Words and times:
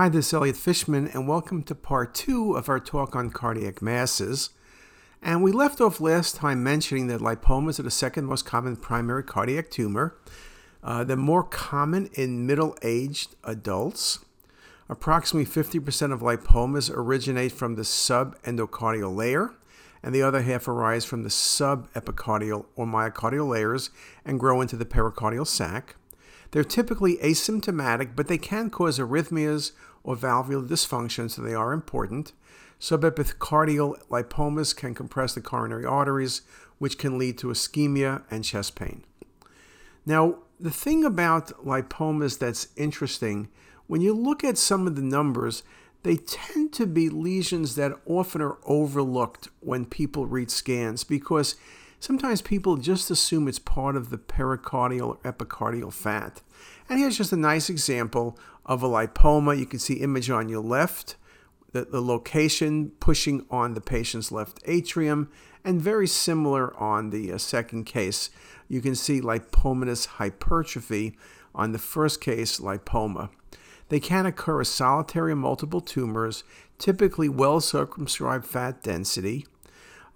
Hi, 0.00 0.08
this 0.08 0.28
is 0.28 0.32
Elliot 0.32 0.56
Fishman, 0.56 1.08
and 1.08 1.28
welcome 1.28 1.62
to 1.64 1.74
part 1.74 2.14
two 2.14 2.54
of 2.54 2.70
our 2.70 2.80
talk 2.80 3.14
on 3.14 3.28
cardiac 3.28 3.82
masses. 3.82 4.48
And 5.20 5.42
we 5.42 5.52
left 5.52 5.78
off 5.78 6.00
last 6.00 6.36
time 6.36 6.62
mentioning 6.62 7.08
that 7.08 7.20
lipomas 7.20 7.78
are 7.78 7.82
the 7.82 7.90
second 7.90 8.24
most 8.24 8.46
common 8.46 8.76
primary 8.76 9.22
cardiac 9.22 9.70
tumor. 9.70 10.16
Uh, 10.82 11.04
they're 11.04 11.18
more 11.18 11.42
common 11.42 12.08
in 12.14 12.46
middle 12.46 12.78
aged 12.80 13.36
adults. 13.44 14.20
Approximately 14.88 15.44
50% 15.62 16.14
of 16.14 16.20
lipomas 16.20 16.90
originate 16.90 17.52
from 17.52 17.74
the 17.74 17.82
subendocardial 17.82 19.14
layer, 19.14 19.50
and 20.02 20.14
the 20.14 20.22
other 20.22 20.40
half 20.40 20.66
arise 20.66 21.04
from 21.04 21.24
the 21.24 21.28
subepicardial 21.28 22.64
or 22.74 22.86
myocardial 22.86 23.50
layers 23.50 23.90
and 24.24 24.40
grow 24.40 24.62
into 24.62 24.76
the 24.76 24.86
pericardial 24.86 25.46
sac. 25.46 25.96
They're 26.52 26.64
typically 26.64 27.16
asymptomatic, 27.18 28.16
but 28.16 28.28
they 28.28 28.38
can 28.38 28.70
cause 28.70 28.98
arrhythmias 28.98 29.72
or 30.02 30.16
valvular 30.16 30.66
dysfunction, 30.66 31.30
so 31.30 31.42
they 31.42 31.54
are 31.54 31.72
important. 31.72 32.32
Subepicardial 32.80 34.00
lipomas 34.08 34.74
can 34.74 34.94
compress 34.94 35.34
the 35.34 35.40
coronary 35.40 35.84
arteries, 35.84 36.42
which 36.78 36.96
can 36.96 37.18
lead 37.18 37.36
to 37.38 37.48
ischemia 37.48 38.22
and 38.30 38.42
chest 38.42 38.74
pain. 38.74 39.04
Now, 40.06 40.38
the 40.58 40.70
thing 40.70 41.04
about 41.04 41.48
lipomas 41.64 42.38
that's 42.38 42.68
interesting, 42.76 43.48
when 43.86 44.00
you 44.00 44.14
look 44.14 44.42
at 44.42 44.56
some 44.56 44.86
of 44.86 44.96
the 44.96 45.02
numbers, 45.02 45.62
they 46.02 46.16
tend 46.16 46.72
to 46.74 46.86
be 46.86 47.10
lesions 47.10 47.74
that 47.74 47.92
often 48.06 48.40
are 48.40 48.58
overlooked 48.64 49.48
when 49.60 49.84
people 49.84 50.26
read 50.26 50.50
scans 50.50 51.04
because 51.04 51.56
sometimes 52.00 52.42
people 52.42 52.76
just 52.76 53.10
assume 53.10 53.46
it's 53.46 53.58
part 53.58 53.94
of 53.94 54.10
the 54.10 54.18
pericardial 54.18 55.08
or 55.08 55.16
epicardial 55.18 55.92
fat. 55.92 56.42
And 56.88 56.98
here's 56.98 57.18
just 57.18 57.32
a 57.32 57.36
nice 57.36 57.70
example 57.70 58.36
of 58.66 58.82
a 58.82 58.88
lipoma. 58.88 59.56
You 59.56 59.66
can 59.66 59.78
see 59.78 59.94
image 59.94 60.30
on 60.30 60.48
your 60.48 60.62
left, 60.62 61.16
the, 61.72 61.84
the 61.84 62.00
location 62.00 62.90
pushing 62.98 63.46
on 63.50 63.74
the 63.74 63.80
patient's 63.80 64.32
left 64.32 64.60
atrium, 64.64 65.30
and 65.64 65.80
very 65.80 66.08
similar 66.08 66.76
on 66.80 67.10
the 67.10 67.32
uh, 67.32 67.38
second 67.38 67.84
case. 67.84 68.30
You 68.66 68.80
can 68.80 68.94
see 68.94 69.20
lipomatous 69.20 70.06
hypertrophy 70.06 71.16
on 71.54 71.72
the 71.72 71.78
first 71.78 72.20
case, 72.20 72.58
lipoma. 72.58 73.28
They 73.88 74.00
can 74.00 74.24
occur 74.24 74.60
as 74.60 74.68
solitary 74.68 75.32
or 75.32 75.36
multiple 75.36 75.80
tumors, 75.80 76.44
typically 76.78 77.28
well 77.28 77.60
circumscribed 77.60 78.46
fat 78.46 78.82
density. 78.82 79.46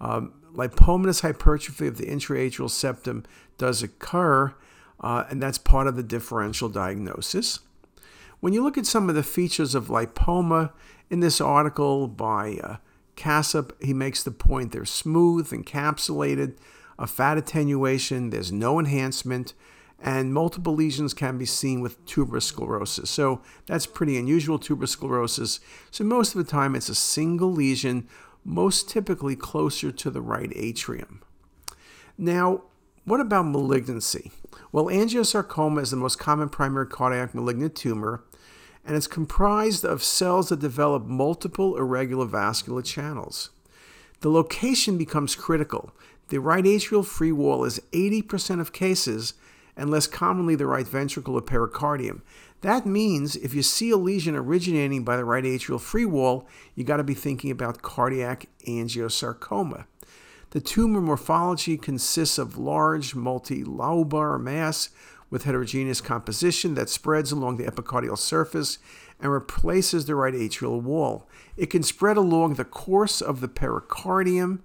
Um, 0.05 0.33
lipomatous 0.53 1.21
hypertrophy 1.21 1.87
of 1.87 1.97
the 1.97 2.07
interatrial 2.07 2.69
septum 2.69 3.25
does 3.57 3.81
occur, 3.81 4.53
uh, 5.01 5.23
and 5.29 5.41
that's 5.41 5.57
part 5.57 5.87
of 5.87 5.95
the 5.95 6.03
differential 6.03 6.69
diagnosis. 6.69 7.59
When 8.39 8.53
you 8.53 8.63
look 8.63 8.77
at 8.77 8.85
some 8.85 9.09
of 9.09 9.15
the 9.15 9.23
features 9.23 9.73
of 9.73 9.87
lipoma 9.87 10.71
in 11.09 11.21
this 11.21 11.41
article 11.41 12.07
by 12.07 12.59
uh, 12.63 12.77
Kassop, 13.15 13.71
he 13.83 13.93
makes 13.93 14.21
the 14.23 14.31
point 14.31 14.71
they're 14.71 14.85
smooth, 14.85 15.49
encapsulated, 15.49 16.55
a 16.99 17.07
fat 17.07 17.37
attenuation, 17.37 18.29
there's 18.29 18.51
no 18.51 18.77
enhancement, 18.77 19.53
and 19.99 20.33
multiple 20.33 20.75
lesions 20.75 21.15
can 21.15 21.37
be 21.37 21.45
seen 21.45 21.81
with 21.81 22.05
tuberous 22.05 22.45
sclerosis. 22.45 23.09
So 23.09 23.41
that's 23.65 23.87
pretty 23.87 24.17
unusual, 24.17 24.59
tuberous 24.59 24.91
sclerosis. 24.91 25.59
So 25.89 26.03
most 26.03 26.35
of 26.35 26.45
the 26.45 26.49
time 26.49 26.75
it's 26.75 26.89
a 26.89 26.95
single 26.95 27.51
lesion 27.51 28.07
most 28.45 28.87
typically 28.87 29.35
closer 29.35 29.91
to 29.91 30.09
the 30.09 30.21
right 30.21 30.51
atrium. 30.55 31.21
Now, 32.17 32.61
what 33.03 33.19
about 33.19 33.47
malignancy? 33.47 34.31
Well, 34.71 34.85
angiosarcoma 34.85 35.81
is 35.81 35.91
the 35.91 35.97
most 35.97 36.19
common 36.19 36.49
primary 36.49 36.87
cardiac 36.87 37.35
malignant 37.35 37.75
tumor, 37.75 38.23
and 38.85 38.95
it's 38.95 39.07
comprised 39.07 39.83
of 39.83 40.03
cells 40.03 40.49
that 40.49 40.59
develop 40.59 41.05
multiple 41.05 41.75
irregular 41.75 42.25
vascular 42.25 42.81
channels. 42.81 43.49
The 44.21 44.29
location 44.29 44.97
becomes 44.97 45.35
critical. 45.35 45.91
The 46.29 46.39
right 46.39 46.63
atrial 46.63 47.05
free 47.05 47.31
wall 47.31 47.65
is 47.65 47.81
80% 47.91 48.59
of 48.59 48.73
cases, 48.73 49.33
and 49.77 49.89
less 49.89 50.07
commonly 50.07 50.55
the 50.55 50.65
right 50.65 50.87
ventricle 50.87 51.35
or 51.35 51.41
pericardium. 51.41 52.21
That 52.61 52.85
means 52.85 53.35
if 53.35 53.53
you 53.53 53.61
see 53.61 53.91
a 53.91 53.97
lesion 53.97 54.35
originating 54.35 55.03
by 55.03 55.17
the 55.17 55.25
right 55.25 55.43
atrial 55.43 55.79
free 55.79 56.05
wall, 56.05 56.47
you 56.73 56.83
got 56.83 56.97
to 56.97 57.03
be 57.03 57.13
thinking 57.13 57.51
about 57.51 57.81
cardiac 57.81 58.47
angiosarcoma. 58.67 59.85
The 60.51 60.61
tumor 60.61 61.01
morphology 61.01 61.77
consists 61.77 62.37
of 62.37 62.57
large 62.57 63.13
multilobar 63.13 64.41
mass 64.41 64.89
with 65.29 65.43
heterogeneous 65.43 66.01
composition 66.01 66.75
that 66.75 66.89
spreads 66.89 67.31
along 67.31 67.57
the 67.57 67.65
epicardial 67.65 68.17
surface 68.17 68.77
and 69.19 69.31
replaces 69.31 70.05
the 70.05 70.15
right 70.15 70.33
atrial 70.33 70.81
wall. 70.81 71.27
It 71.57 71.67
can 71.67 71.83
spread 71.83 72.17
along 72.17 72.53
the 72.53 72.65
course 72.65 73.21
of 73.21 73.41
the 73.41 73.47
pericardium. 73.47 74.59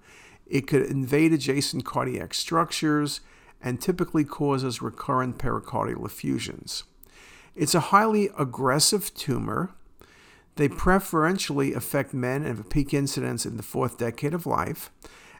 It 0.47 0.67
could 0.67 0.83
invade 0.83 1.33
adjacent 1.33 1.85
cardiac 1.85 2.33
structures 2.33 3.21
and 3.63 3.81
typically 3.81 4.23
causes 4.23 4.81
recurrent 4.81 5.37
pericardial 5.37 6.05
effusions. 6.05 6.83
It's 7.55 7.75
a 7.75 7.79
highly 7.91 8.29
aggressive 8.37 9.13
tumor. 9.13 9.71
They 10.55 10.69
preferentially 10.69 11.73
affect 11.73 12.13
men 12.13 12.43
and 12.43 12.47
have 12.47 12.59
a 12.59 12.69
peak 12.69 12.93
incidence 12.93 13.45
in 13.45 13.57
the 13.57 13.63
fourth 13.63 13.97
decade 13.97 14.33
of 14.33 14.45
life. 14.45 14.91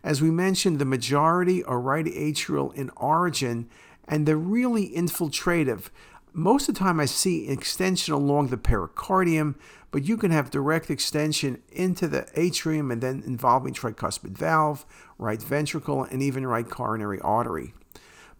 As 0.03 0.21
we 0.21 0.31
mentioned, 0.31 0.79
the 0.79 0.85
majority 0.85 1.63
are 1.63 1.79
right 1.79 2.05
atrial 2.05 2.73
in 2.73 2.89
origin 2.97 3.69
and 4.07 4.25
they're 4.25 4.37
really 4.37 4.89
infiltrative. 4.89 5.89
Most 6.33 6.69
of 6.69 6.75
the 6.75 6.79
time, 6.79 6.99
I 6.99 7.05
see 7.05 7.47
extension 7.47 8.13
along 8.13 8.47
the 8.47 8.57
pericardium, 8.57 9.55
but 9.91 10.05
you 10.05 10.17
can 10.17 10.31
have 10.31 10.49
direct 10.49 10.89
extension 10.89 11.61
into 11.71 12.07
the 12.07 12.27
atrium 12.35 12.89
and 12.89 13.01
then 13.01 13.21
involving 13.25 13.73
tricuspid 13.73 14.31
valve, 14.31 14.85
right 15.17 15.41
ventricle, 15.41 16.03
and 16.03 16.23
even 16.23 16.47
right 16.47 16.69
coronary 16.69 17.19
artery. 17.19 17.73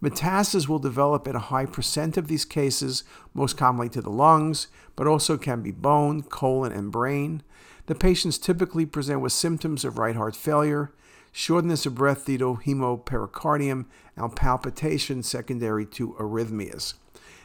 Metastasis 0.02 0.68
will 0.68 0.80
develop 0.80 1.28
in 1.28 1.36
a 1.36 1.40
high 1.40 1.66
percent 1.66 2.16
of 2.16 2.26
these 2.26 2.44
cases, 2.44 3.04
most 3.34 3.56
commonly 3.56 3.88
to 3.90 4.02
the 4.02 4.10
lungs, 4.10 4.66
but 4.96 5.06
also 5.06 5.38
can 5.38 5.62
be 5.62 5.70
bone, 5.70 6.22
colon, 6.22 6.72
and 6.72 6.90
brain. 6.90 7.42
The 7.86 7.94
patients 7.94 8.38
typically 8.38 8.84
present 8.84 9.20
with 9.20 9.32
symptoms 9.32 9.84
of 9.84 9.98
right 9.98 10.16
heart 10.16 10.34
failure, 10.34 10.92
shortness 11.30 11.86
of 11.86 11.94
breath 11.94 12.26
due 12.26 12.38
to 12.38 12.60
hemopericardium, 12.64 13.86
and 14.16 14.36
palpitation 14.36 15.22
secondary 15.22 15.86
to 15.86 16.14
arrhythmias. 16.14 16.94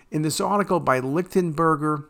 In 0.09 0.23
this 0.23 0.41
article 0.41 0.79
by 0.79 1.00
Lichtenberger, 1.00 2.06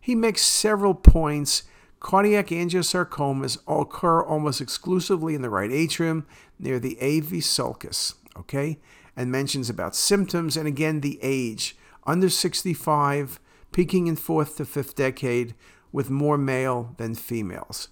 he 0.00 0.14
makes 0.14 0.42
several 0.42 0.94
points. 0.94 1.64
Cardiac 2.00 2.46
angiosarcomas 2.48 3.58
occur 3.68 4.22
almost 4.22 4.62
exclusively 4.62 5.34
in 5.34 5.42
the 5.42 5.50
right 5.50 5.70
atrium 5.70 6.26
near 6.58 6.78
the 6.78 6.98
AV 7.02 7.44
sulcus, 7.44 8.14
okay? 8.36 8.78
And 9.16 9.30
mentions 9.30 9.68
about 9.68 9.94
symptoms 9.94 10.56
and 10.56 10.66
again 10.66 11.00
the 11.00 11.18
age, 11.22 11.76
under 12.06 12.28
65, 12.28 13.40
peaking 13.72 14.06
in 14.06 14.16
fourth 14.16 14.56
to 14.56 14.64
fifth 14.64 14.94
decade, 14.94 15.54
with 15.92 16.10
more 16.10 16.38
male 16.38 16.94
than 16.98 17.14
females. 17.14 17.88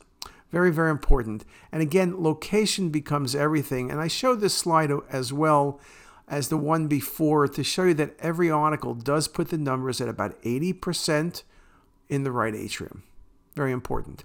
Very, 0.50 0.70
very 0.70 0.90
important. 0.90 1.44
And 1.70 1.82
again, 1.82 2.22
location 2.22 2.90
becomes 2.90 3.34
everything. 3.34 3.90
And 3.90 4.00
I 4.00 4.08
showed 4.08 4.40
this 4.40 4.54
slide 4.54 4.90
as 5.10 5.32
well 5.32 5.80
as 6.26 6.48
the 6.48 6.56
one 6.56 6.86
before 6.86 7.48
to 7.48 7.64
show 7.64 7.84
you 7.84 7.94
that 7.94 8.16
every 8.20 8.50
article 8.50 8.94
does 8.94 9.28
put 9.28 9.48
the 9.48 9.58
numbers 9.58 10.00
at 10.00 10.08
about 10.08 10.40
80% 10.42 11.42
in 12.08 12.22
the 12.24 12.32
right 12.32 12.54
atrium. 12.54 13.02
Very 13.54 13.72
important. 13.72 14.24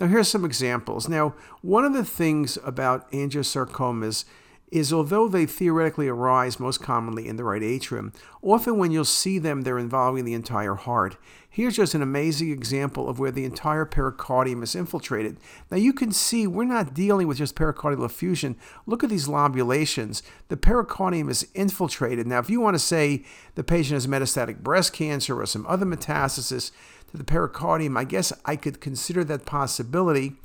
Now, 0.00 0.08
here's 0.08 0.28
some 0.28 0.44
examples. 0.44 1.08
Now, 1.08 1.34
one 1.60 1.84
of 1.84 1.92
the 1.92 2.04
things 2.04 2.58
about 2.64 3.10
angiosarcomas 3.12 4.24
is 4.72 4.90
although 4.90 5.28
they 5.28 5.44
theoretically 5.44 6.08
arise 6.08 6.58
most 6.58 6.78
commonly 6.78 7.28
in 7.28 7.36
the 7.36 7.44
right 7.44 7.62
atrium, 7.62 8.10
often 8.40 8.78
when 8.78 8.90
you'll 8.90 9.04
see 9.04 9.38
them, 9.38 9.60
they're 9.60 9.78
involving 9.78 10.24
the 10.24 10.32
entire 10.32 10.74
heart. 10.76 11.18
Here's 11.48 11.76
just 11.76 11.94
an 11.94 12.00
amazing 12.00 12.50
example 12.50 13.06
of 13.06 13.18
where 13.18 13.30
the 13.30 13.44
entire 13.44 13.84
pericardium 13.84 14.62
is 14.62 14.74
infiltrated. 14.74 15.36
Now 15.70 15.76
you 15.76 15.92
can 15.92 16.10
see 16.10 16.46
we're 16.46 16.64
not 16.64 16.94
dealing 16.94 17.28
with 17.28 17.36
just 17.36 17.54
pericardial 17.54 18.06
effusion. 18.06 18.56
Look 18.86 19.04
at 19.04 19.10
these 19.10 19.28
lobulations. 19.28 20.22
The 20.48 20.56
pericardium 20.56 21.28
is 21.28 21.46
infiltrated. 21.52 22.26
Now, 22.26 22.38
if 22.38 22.48
you 22.48 22.62
want 22.62 22.74
to 22.74 22.78
say 22.78 23.26
the 23.54 23.62
patient 23.62 23.96
has 23.96 24.06
metastatic 24.06 24.60
breast 24.60 24.94
cancer 24.94 25.38
or 25.38 25.44
some 25.44 25.66
other 25.66 25.84
metastasis 25.84 26.70
to 27.10 27.18
the 27.18 27.24
pericardium, 27.24 27.98
I 27.98 28.04
guess 28.04 28.32
I 28.46 28.56
could 28.56 28.80
consider 28.80 29.22
that 29.24 29.44
possibility 29.44 30.36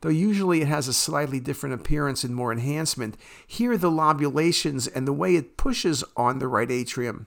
though 0.00 0.08
usually 0.08 0.62
it 0.62 0.68
has 0.68 0.88
a 0.88 0.92
slightly 0.92 1.40
different 1.40 1.74
appearance 1.74 2.24
and 2.24 2.34
more 2.34 2.52
enhancement. 2.52 3.16
Here, 3.46 3.76
the 3.76 3.90
lobulations 3.90 4.86
and 4.86 5.06
the 5.06 5.12
way 5.12 5.36
it 5.36 5.56
pushes 5.56 6.04
on 6.16 6.38
the 6.38 6.48
right 6.48 6.70
atrium 6.70 7.26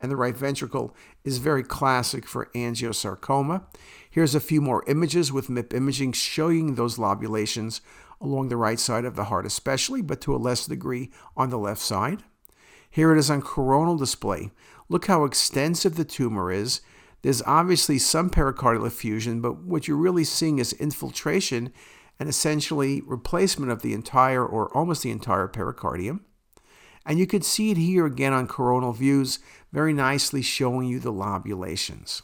and 0.00 0.10
the 0.10 0.16
right 0.16 0.36
ventricle 0.36 0.94
is 1.24 1.38
very 1.38 1.62
classic 1.62 2.26
for 2.26 2.50
angiosarcoma. 2.54 3.64
Here's 4.10 4.34
a 4.34 4.40
few 4.40 4.60
more 4.60 4.84
images 4.86 5.32
with 5.32 5.48
MIP 5.48 5.72
imaging 5.72 6.12
showing 6.12 6.74
those 6.74 6.98
lobulations 6.98 7.80
along 8.20 8.48
the 8.48 8.56
right 8.56 8.78
side 8.78 9.04
of 9.04 9.16
the 9.16 9.24
heart, 9.24 9.46
especially, 9.46 10.02
but 10.02 10.20
to 10.20 10.34
a 10.34 10.38
less 10.38 10.66
degree 10.66 11.10
on 11.36 11.50
the 11.50 11.58
left 11.58 11.80
side. 11.80 12.22
Here 12.90 13.12
it 13.12 13.18
is 13.18 13.30
on 13.30 13.42
coronal 13.42 13.96
display. 13.96 14.50
Look 14.88 15.06
how 15.06 15.24
extensive 15.24 15.96
the 15.96 16.04
tumor 16.04 16.52
is. 16.52 16.80
There's 17.22 17.42
obviously 17.42 17.98
some 17.98 18.30
pericardial 18.30 18.86
effusion, 18.86 19.40
but 19.40 19.62
what 19.62 19.88
you're 19.88 19.96
really 19.96 20.24
seeing 20.24 20.58
is 20.58 20.74
infiltration 20.74 21.72
and 22.18 22.28
essentially 22.28 23.00
replacement 23.02 23.72
of 23.72 23.82
the 23.82 23.92
entire 23.92 24.44
or 24.44 24.74
almost 24.76 25.02
the 25.02 25.10
entire 25.10 25.48
pericardium. 25.48 26.20
And 27.06 27.18
you 27.18 27.26
could 27.26 27.44
see 27.44 27.70
it 27.70 27.76
here 27.76 28.06
again 28.06 28.32
on 28.32 28.46
coronal 28.46 28.92
views, 28.92 29.38
very 29.72 29.92
nicely 29.92 30.42
showing 30.42 30.88
you 30.88 30.98
the 30.98 31.12
lobulations. 31.12 32.22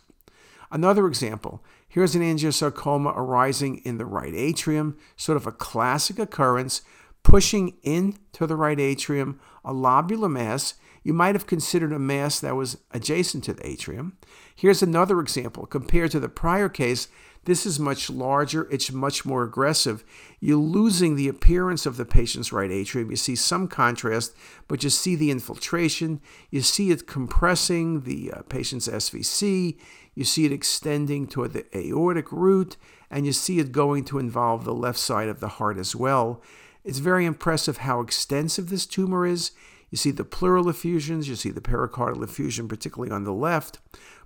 Another 0.71 1.07
example 1.07 1.63
here's 1.89 2.15
an 2.15 2.23
angiosarcoma 2.23 3.13
arising 3.17 3.79
in 3.79 3.99
the 3.99 4.07
right 4.07 4.33
atrium, 4.35 4.97
sort 5.17 5.37
of 5.37 5.47
a 5.47 5.53
classic 5.53 6.19
occurrence, 6.19 6.83
pushing 7.25 7.77
into 7.83 8.47
the 8.47 8.57
right 8.57 8.79
atrium, 8.79 9.41
a 9.65 9.73
lobular 9.73 10.31
mass. 10.31 10.75
You 11.03 11.13
might 11.13 11.35
have 11.35 11.47
considered 11.47 11.93
a 11.93 11.99
mass 11.99 12.41
that 12.41 12.57
was 12.57 12.79
adjacent 12.91 13.45
to 13.45 13.55
the 13.55 13.67
atrium. 13.67 14.19
Here's 14.55 14.83
another 14.83 15.21
example. 15.21 15.67
Compared 15.67 16.11
to 16.11 16.21
the 16.21 16.29
prior 16.29 16.69
case, 16.69 17.09
this 17.45 17.65
is 17.65 17.81
much 17.81 18.11
larger, 18.11 18.69
it's 18.71 18.93
much 18.93 19.25
more 19.25 19.43
aggressive. 19.45 20.05
You're 20.41 20.59
losing 20.59 21.17
the 21.17 21.29
appearance 21.29 21.87
of 21.87 21.97
the 21.97 22.05
patient's 22.05 22.53
right 22.53 22.71
atrium. 22.71 23.11
You 23.11 23.17
see 23.17 23.35
some 23.35 23.67
contrast, 23.67 24.35
but 24.69 24.85
you 24.85 24.91
see 24.91 25.17
the 25.17 25.31
infiltration. 25.31 26.21
You 26.51 26.61
see 26.61 26.91
it 26.91 27.07
compressing 27.07 28.03
the 28.03 28.33
uh, 28.33 28.43
patient's 28.43 28.89
SVC. 28.89 29.79
You 30.15 30.25
see 30.25 30.45
it 30.45 30.53
extending 30.53 31.27
toward 31.27 31.55
the 31.55 31.65
aortic 31.75 32.31
root, 32.31 32.77
and 33.11 33.25
you 33.25 33.33
see 33.33 33.59
it 33.59 33.73
going 33.73 34.05
to 34.07 34.19
involve 34.19 34.65
the 34.65 34.75
left 34.75 34.99
side 34.99 35.29
of 35.29 35.41
the 35.41 35.49
heart 35.49 35.79
as 35.79 35.97
well. 35.97 36.43
It's 36.85 36.99
very 36.99 37.25
impressive 37.25 37.79
how 37.79 38.01
extensive 38.01 38.69
this 38.69 38.85
tumor 38.85 39.27
is. 39.27 39.53
You 39.91 39.97
see 39.99 40.11
the 40.11 40.25
pleural 40.25 40.69
effusions, 40.69 41.29
you 41.29 41.35
see 41.35 41.51
the 41.51 41.61
pericardial 41.61 42.23
effusion, 42.23 42.69
particularly 42.69 43.13
on 43.13 43.25
the 43.25 43.33
left 43.33 43.79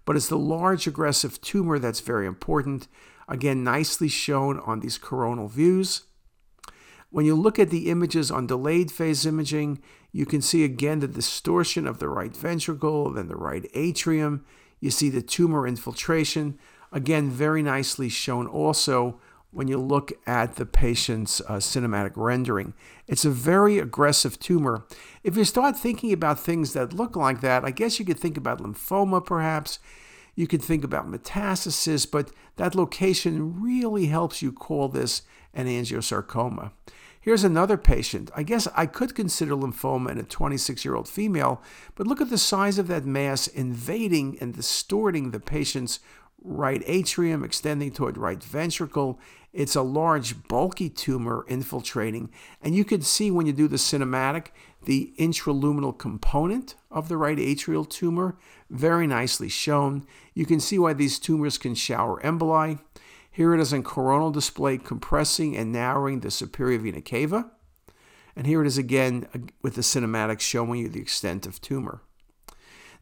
but 0.04 0.16
it's 0.16 0.28
the 0.28 0.38
large 0.38 0.86
aggressive 0.86 1.40
tumor 1.40 1.78
that's 1.78 2.00
very 2.00 2.26
important. 2.26 2.88
Again, 3.28 3.64
nicely 3.64 4.08
shown 4.08 4.60
on 4.60 4.80
these 4.80 4.98
coronal 4.98 5.48
views. 5.48 6.02
When 7.10 7.24
you 7.24 7.34
look 7.34 7.58
at 7.58 7.70
the 7.70 7.90
images 7.90 8.30
on 8.30 8.46
delayed 8.46 8.90
phase 8.90 9.24
imaging, 9.24 9.80
you 10.12 10.26
can 10.26 10.42
see 10.42 10.64
again 10.64 11.00
the 11.00 11.08
distortion 11.08 11.86
of 11.86 11.98
the 11.98 12.08
right 12.08 12.36
ventricle, 12.36 13.10
then 13.10 13.28
the 13.28 13.36
right 13.36 13.68
atrium. 13.72 14.44
You 14.80 14.90
see 14.90 15.08
the 15.08 15.22
tumor 15.22 15.66
infiltration. 15.66 16.58
Again, 16.92 17.30
very 17.30 17.62
nicely 17.62 18.08
shown 18.08 18.46
also 18.46 19.20
when 19.54 19.68
you 19.68 19.78
look 19.78 20.12
at 20.26 20.56
the 20.56 20.66
patient's 20.66 21.40
uh, 21.42 21.54
cinematic 21.54 22.12
rendering. 22.16 22.74
It's 23.06 23.24
a 23.24 23.30
very 23.30 23.78
aggressive 23.78 24.38
tumor. 24.38 24.84
If 25.22 25.36
you 25.36 25.44
start 25.44 25.76
thinking 25.76 26.12
about 26.12 26.40
things 26.40 26.72
that 26.72 26.92
look 26.92 27.16
like 27.16 27.40
that, 27.40 27.64
I 27.64 27.70
guess 27.70 27.98
you 27.98 28.04
could 28.04 28.18
think 28.18 28.36
about 28.36 28.60
lymphoma 28.60 29.24
perhaps. 29.24 29.78
You 30.34 30.46
could 30.46 30.62
think 30.62 30.82
about 30.82 31.10
metastasis, 31.10 32.10
but 32.10 32.30
that 32.56 32.74
location 32.74 33.62
really 33.62 34.06
helps 34.06 34.42
you 34.42 34.52
call 34.52 34.88
this 34.88 35.22
an 35.54 35.66
angiosarcoma. 35.66 36.72
Here's 37.24 37.44
another 37.44 37.78
patient. 37.78 38.30
I 38.36 38.42
guess 38.42 38.68
I 38.76 38.84
could 38.84 39.14
consider 39.14 39.54
lymphoma 39.54 40.10
in 40.10 40.18
a 40.18 40.24
26 40.24 40.84
year 40.84 40.94
old 40.94 41.08
female, 41.08 41.62
but 41.94 42.06
look 42.06 42.20
at 42.20 42.28
the 42.28 42.36
size 42.36 42.76
of 42.78 42.86
that 42.88 43.06
mass 43.06 43.46
invading 43.46 44.36
and 44.42 44.52
distorting 44.52 45.30
the 45.30 45.40
patient's 45.40 46.00
right 46.44 46.82
atrium, 46.86 47.42
extending 47.42 47.90
toward 47.90 48.18
right 48.18 48.42
ventricle. 48.42 49.18
It's 49.52 49.74
a 49.74 49.82
large, 49.82 50.46
bulky 50.46 50.90
tumor 50.90 51.44
infiltrating. 51.48 52.30
And 52.60 52.74
you 52.74 52.84
can 52.84 53.00
see 53.00 53.30
when 53.30 53.46
you 53.46 53.52
do 53.52 53.66
the 53.66 53.76
cinematic, 53.76 54.48
the 54.84 55.12
intraluminal 55.18 55.96
component 55.98 56.74
of 56.90 57.08
the 57.08 57.16
right 57.16 57.38
atrial 57.38 57.88
tumor, 57.88 58.36
very 58.68 59.06
nicely 59.06 59.48
shown. 59.48 60.06
You 60.34 60.44
can 60.44 60.60
see 60.60 60.78
why 60.78 60.92
these 60.92 61.18
tumors 61.18 61.56
can 61.56 61.74
shower 61.74 62.20
emboli. 62.22 62.78
Here 63.30 63.54
it 63.54 63.60
is 63.60 63.72
in 63.72 63.82
coronal 63.82 64.30
display, 64.30 64.78
compressing 64.78 65.56
and 65.56 65.72
narrowing 65.72 66.20
the 66.20 66.30
superior 66.30 66.78
vena 66.78 67.00
cava. 67.00 67.50
And 68.36 68.46
here 68.46 68.60
it 68.62 68.66
is 68.66 68.78
again 68.78 69.28
with 69.62 69.76
the 69.76 69.80
cinematic 69.80 70.40
showing 70.40 70.80
you 70.80 70.88
the 70.88 71.00
extent 71.00 71.46
of 71.46 71.60
tumor. 71.60 72.02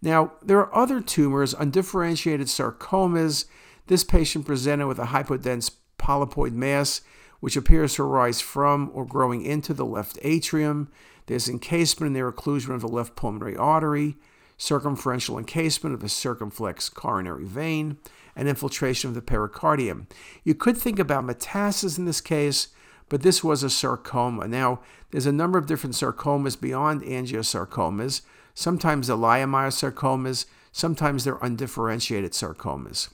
Now, 0.03 0.33
there 0.43 0.59
are 0.59 0.75
other 0.75 1.01
tumors, 1.01 1.55
undifferentiated 1.55 2.49
sarcomas. 2.49 3.47
This 3.87 4.03
patient 4.03 4.45
presented 4.45 4.89
with 4.89 4.99
a 4.99 5.07
hypodense 5.07 5.71
polypoid 5.99 6.53
mass, 6.53 7.01
which 7.41 7.57
appears 7.57 7.95
to 7.95 8.03
arise 8.03 8.41
from 8.41 8.91
or 8.93 9.07
growing 9.07 9.45
into 9.45 9.73
the 9.73 9.87
left 9.87 10.19
atrium. 10.23 10.91
There's 11.27 11.49
encasement 11.49 12.09
and 12.09 12.17
their 12.17 12.31
occlusion 12.31 12.75
of 12.75 12.81
the 12.81 12.89
left 12.89 13.15
pulmonary 13.15 13.57
artery, 13.57 14.17
circumferential 14.59 15.39
encasement 15.39 15.95
of 15.95 16.01
the 16.01 16.09
circumflex 16.09 16.89
coronary 16.89 17.45
vein, 17.45 17.99
and 18.35 18.49
infiltration 18.49 19.09
of 19.09 19.15
the 19.15 19.23
pericardium. 19.23 20.07
You 20.43 20.55
could 20.55 20.77
think 20.77 20.99
about 20.99 21.25
metastasis 21.25 21.99
in 21.99 22.07
this 22.07 22.21
case, 22.21 22.69
but 23.09 23.23
this 23.23 23.45
was 23.45 23.63
a 23.63 23.71
sarcoma. 23.71 24.49
Now, 24.49 24.81
there's 25.11 25.27
a 25.27 25.33
number 25.33 25.59
of 25.59 25.67
different 25.67 25.95
sarcomas 25.95 26.59
beyond 26.59 27.03
angiosarcomas. 27.03 28.23
Sometimes 28.55 29.07
they're 29.07 29.17
leiomyosarcomas, 29.17 30.47
sometimes 30.73 31.25
they're 31.25 31.39
undifferentiated 31.43 32.33
sarcomas. 32.33 33.09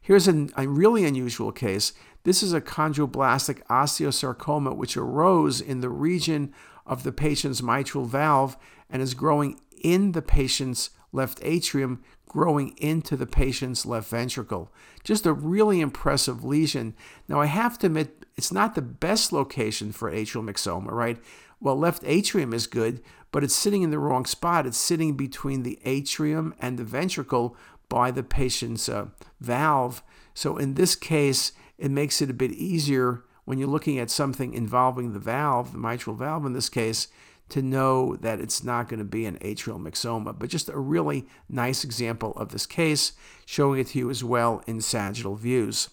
Here's 0.00 0.28
a, 0.28 0.48
a 0.56 0.66
really 0.66 1.04
unusual 1.04 1.52
case. 1.52 1.92
This 2.24 2.42
is 2.42 2.52
a 2.52 2.60
chondroblastic 2.60 3.62
osteosarcoma, 3.64 4.74
which 4.76 4.96
arose 4.96 5.60
in 5.60 5.80
the 5.80 5.90
region 5.90 6.52
of 6.86 7.02
the 7.02 7.12
patient's 7.12 7.62
mitral 7.62 8.06
valve 8.06 8.56
and 8.90 9.02
is 9.02 9.14
growing 9.14 9.60
in 9.82 10.12
the 10.12 10.22
patient's 10.22 10.90
left 11.12 11.38
atrium, 11.42 12.02
growing 12.26 12.76
into 12.78 13.16
the 13.16 13.26
patient's 13.26 13.86
left 13.86 14.10
ventricle. 14.10 14.72
Just 15.04 15.26
a 15.26 15.32
really 15.32 15.80
impressive 15.80 16.44
lesion. 16.44 16.94
Now, 17.28 17.40
I 17.40 17.46
have 17.46 17.78
to 17.78 17.86
admit, 17.86 18.26
it's 18.36 18.52
not 18.52 18.74
the 18.74 18.82
best 18.82 19.32
location 19.32 19.92
for 19.92 20.10
atrial 20.10 20.44
myxoma, 20.44 20.90
right? 20.90 21.18
Well, 21.60 21.76
left 21.76 22.02
atrium 22.06 22.52
is 22.52 22.66
good, 22.66 23.02
but 23.32 23.42
it's 23.44 23.54
sitting 23.54 23.82
in 23.82 23.90
the 23.90 23.98
wrong 23.98 24.24
spot. 24.24 24.66
It's 24.66 24.78
sitting 24.78 25.16
between 25.16 25.62
the 25.62 25.78
atrium 25.84 26.54
and 26.60 26.78
the 26.78 26.84
ventricle 26.84 27.56
by 27.88 28.10
the 28.10 28.22
patient's 28.22 28.88
uh, 28.88 29.06
valve. 29.40 30.02
So 30.34 30.56
in 30.56 30.74
this 30.74 30.94
case, 30.94 31.52
it 31.78 31.90
makes 31.90 32.22
it 32.22 32.30
a 32.30 32.34
bit 32.34 32.52
easier 32.52 33.24
when 33.44 33.58
you're 33.58 33.68
looking 33.68 33.98
at 33.98 34.10
something 34.10 34.52
involving 34.52 35.12
the 35.12 35.18
valve, 35.18 35.72
the 35.72 35.78
mitral 35.78 36.14
valve 36.14 36.44
in 36.44 36.52
this 36.52 36.68
case, 36.68 37.08
to 37.48 37.62
know 37.62 38.14
that 38.16 38.40
it's 38.40 38.62
not 38.62 38.88
going 38.88 38.98
to 38.98 39.04
be 39.04 39.24
an 39.24 39.38
atrial 39.38 39.80
myxoma. 39.80 40.38
But 40.38 40.50
just 40.50 40.68
a 40.68 40.78
really 40.78 41.26
nice 41.48 41.82
example 41.82 42.32
of 42.36 42.50
this 42.50 42.66
case, 42.66 43.12
showing 43.46 43.80
it 43.80 43.88
to 43.88 43.98
you 43.98 44.10
as 44.10 44.22
well 44.22 44.62
in 44.66 44.82
sagittal 44.82 45.34
views. 45.34 45.88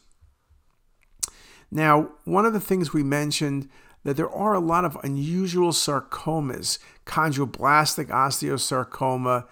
Now, 1.72 2.10
one 2.26 2.46
of 2.46 2.54
the 2.54 2.60
things 2.60 2.94
we 2.94 3.04
mentioned 3.04 3.70
that 4.06 4.16
there 4.16 4.30
are 4.30 4.54
a 4.54 4.60
lot 4.60 4.86
of 4.86 4.98
unusual 5.04 5.72
sarcomas, 5.72 6.78
chondroblastic 7.06 8.08
osteosarcoma, 8.08 9.46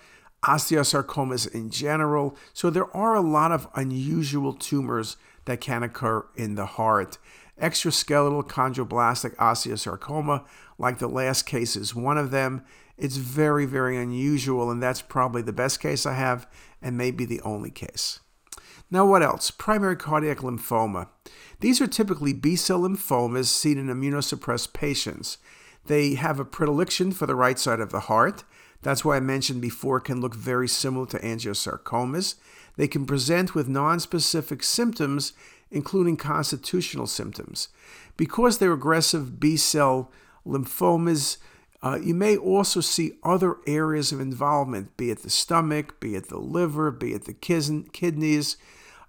osteosarcomas 0.44 1.52
in 1.54 1.70
general. 1.70 2.38
So 2.54 2.70
there 2.70 2.96
are 2.96 3.16
a 3.16 3.22
lot 3.22 3.52
of 3.52 3.68
unusual 3.76 4.54
tumors 4.54 5.18
that 5.46 5.60
can 5.60 5.84
occur 5.84 6.26
in 6.36 6.56
the 6.56 6.68
heart. 6.68 7.18
Extraskeletal 7.60 8.48
chondroblastic 8.48 9.36
osteosarcoma, 9.38 10.46
like 10.78 11.00
the 11.00 11.08
last 11.08 11.44
case, 11.44 11.76
is 11.76 11.96
one 11.96 12.18
of 12.18 12.32
them. 12.32 12.64
It's 12.96 13.18
very, 13.18 13.66
very 13.66 13.98
unusual, 13.98 14.70
and 14.70 14.82
that's 14.82 15.02
probably 15.02 15.42
the 15.42 15.52
best 15.52 15.80
case 15.80 16.06
I 16.06 16.14
have, 16.14 16.48
and 16.80 16.96
maybe 16.96 17.26
the 17.26 17.42
only 17.42 17.72
case. 17.72 18.20
Now, 18.94 19.08
what 19.08 19.24
else? 19.24 19.50
Primary 19.50 19.96
cardiac 19.96 20.38
lymphoma. 20.38 21.08
These 21.62 21.82
are 21.82 21.88
typically 21.88 22.32
B 22.32 22.56
cell 22.56 22.82
lymphomas 22.82 23.48
seen 23.48 23.80
in 23.80 23.88
immunosuppressed 23.88 24.72
patients. 24.74 25.40
They 25.88 26.14
have 26.14 26.40
a 26.40 26.46
predilection 26.46 27.12
for 27.12 27.26
the 27.26 27.34
right 27.34 27.58
side 27.58 27.80
of 27.80 27.90
the 27.90 28.02
heart. 28.02 28.44
That's 28.84 29.04
why 29.04 29.18
I 29.18 29.20
mentioned 29.20 29.62
before 29.62 29.98
it 29.98 30.04
can 30.04 30.22
look 30.22 30.36
very 30.36 30.68
similar 30.68 31.08
to 31.08 31.20
angiosarcomas. 31.22 32.36
They 32.76 32.88
can 32.88 33.08
present 33.08 33.56
with 33.56 33.68
nonspecific 33.68 34.64
symptoms, 34.64 35.34
including 35.72 36.16
constitutional 36.16 37.08
symptoms. 37.08 37.70
Because 38.16 38.60
they're 38.60 38.74
aggressive 38.74 39.40
B 39.40 39.58
cell 39.58 40.12
lymphomas, 40.46 41.38
uh, 41.82 41.98
you 42.00 42.14
may 42.14 42.38
also 42.38 42.80
see 42.80 43.14
other 43.24 43.58
areas 43.66 44.12
of 44.12 44.22
involvement, 44.22 44.96
be 44.98 45.10
it 45.10 45.24
the 45.24 45.32
stomach, 45.32 46.00
be 46.00 46.14
it 46.14 46.30
the 46.30 46.38
liver, 46.38 46.92
be 46.92 47.14
it 47.14 47.26
the 47.26 47.34
kidneys. 47.34 48.56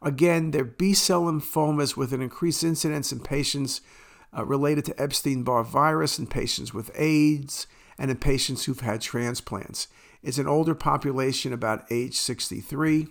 Again, 0.05 0.51
they're 0.51 0.65
B 0.65 0.93
cell 0.93 1.23
lymphomas 1.23 1.97
with 1.97 2.13
an 2.13 2.21
increased 2.21 2.63
incidence 2.63 3.11
in 3.11 3.21
patients 3.21 3.81
uh, 4.37 4.45
related 4.45 4.85
to 4.85 5.03
Epstein 5.03 5.43
Barr 5.45 5.65
virus, 5.65 6.19
in 6.19 6.27
patients 6.27 6.75
with 6.75 6.91
AIDS, 6.95 7.67
and 7.99 8.11
in 8.11 8.19
patients 8.19 8.65
who've 8.65 8.81
had 8.81 9.01
transplants. 9.01 9.89
It's 10.23 10.39
an 10.39 10.47
older 10.47 10.75
population, 10.75 11.55
about 11.55 11.85
age 11.91 12.17
63. 12.17 13.09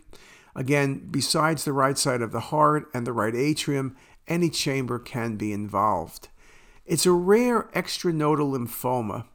Again, 0.56 1.08
besides 1.10 1.66
the 1.66 1.74
right 1.74 1.98
side 1.98 2.22
of 2.22 2.32
the 2.32 2.40
heart 2.40 2.86
and 2.94 3.08
the 3.08 3.14
right 3.14 3.36
atrium, 3.36 3.96
any 4.28 4.50
chamber 4.50 5.00
can 5.00 5.36
be 5.36 5.52
involved. 5.52 6.28
It's 6.86 7.08
a 7.08 7.12
rare 7.12 7.70
extranodal 7.74 8.56
lymphoma. 8.56 9.26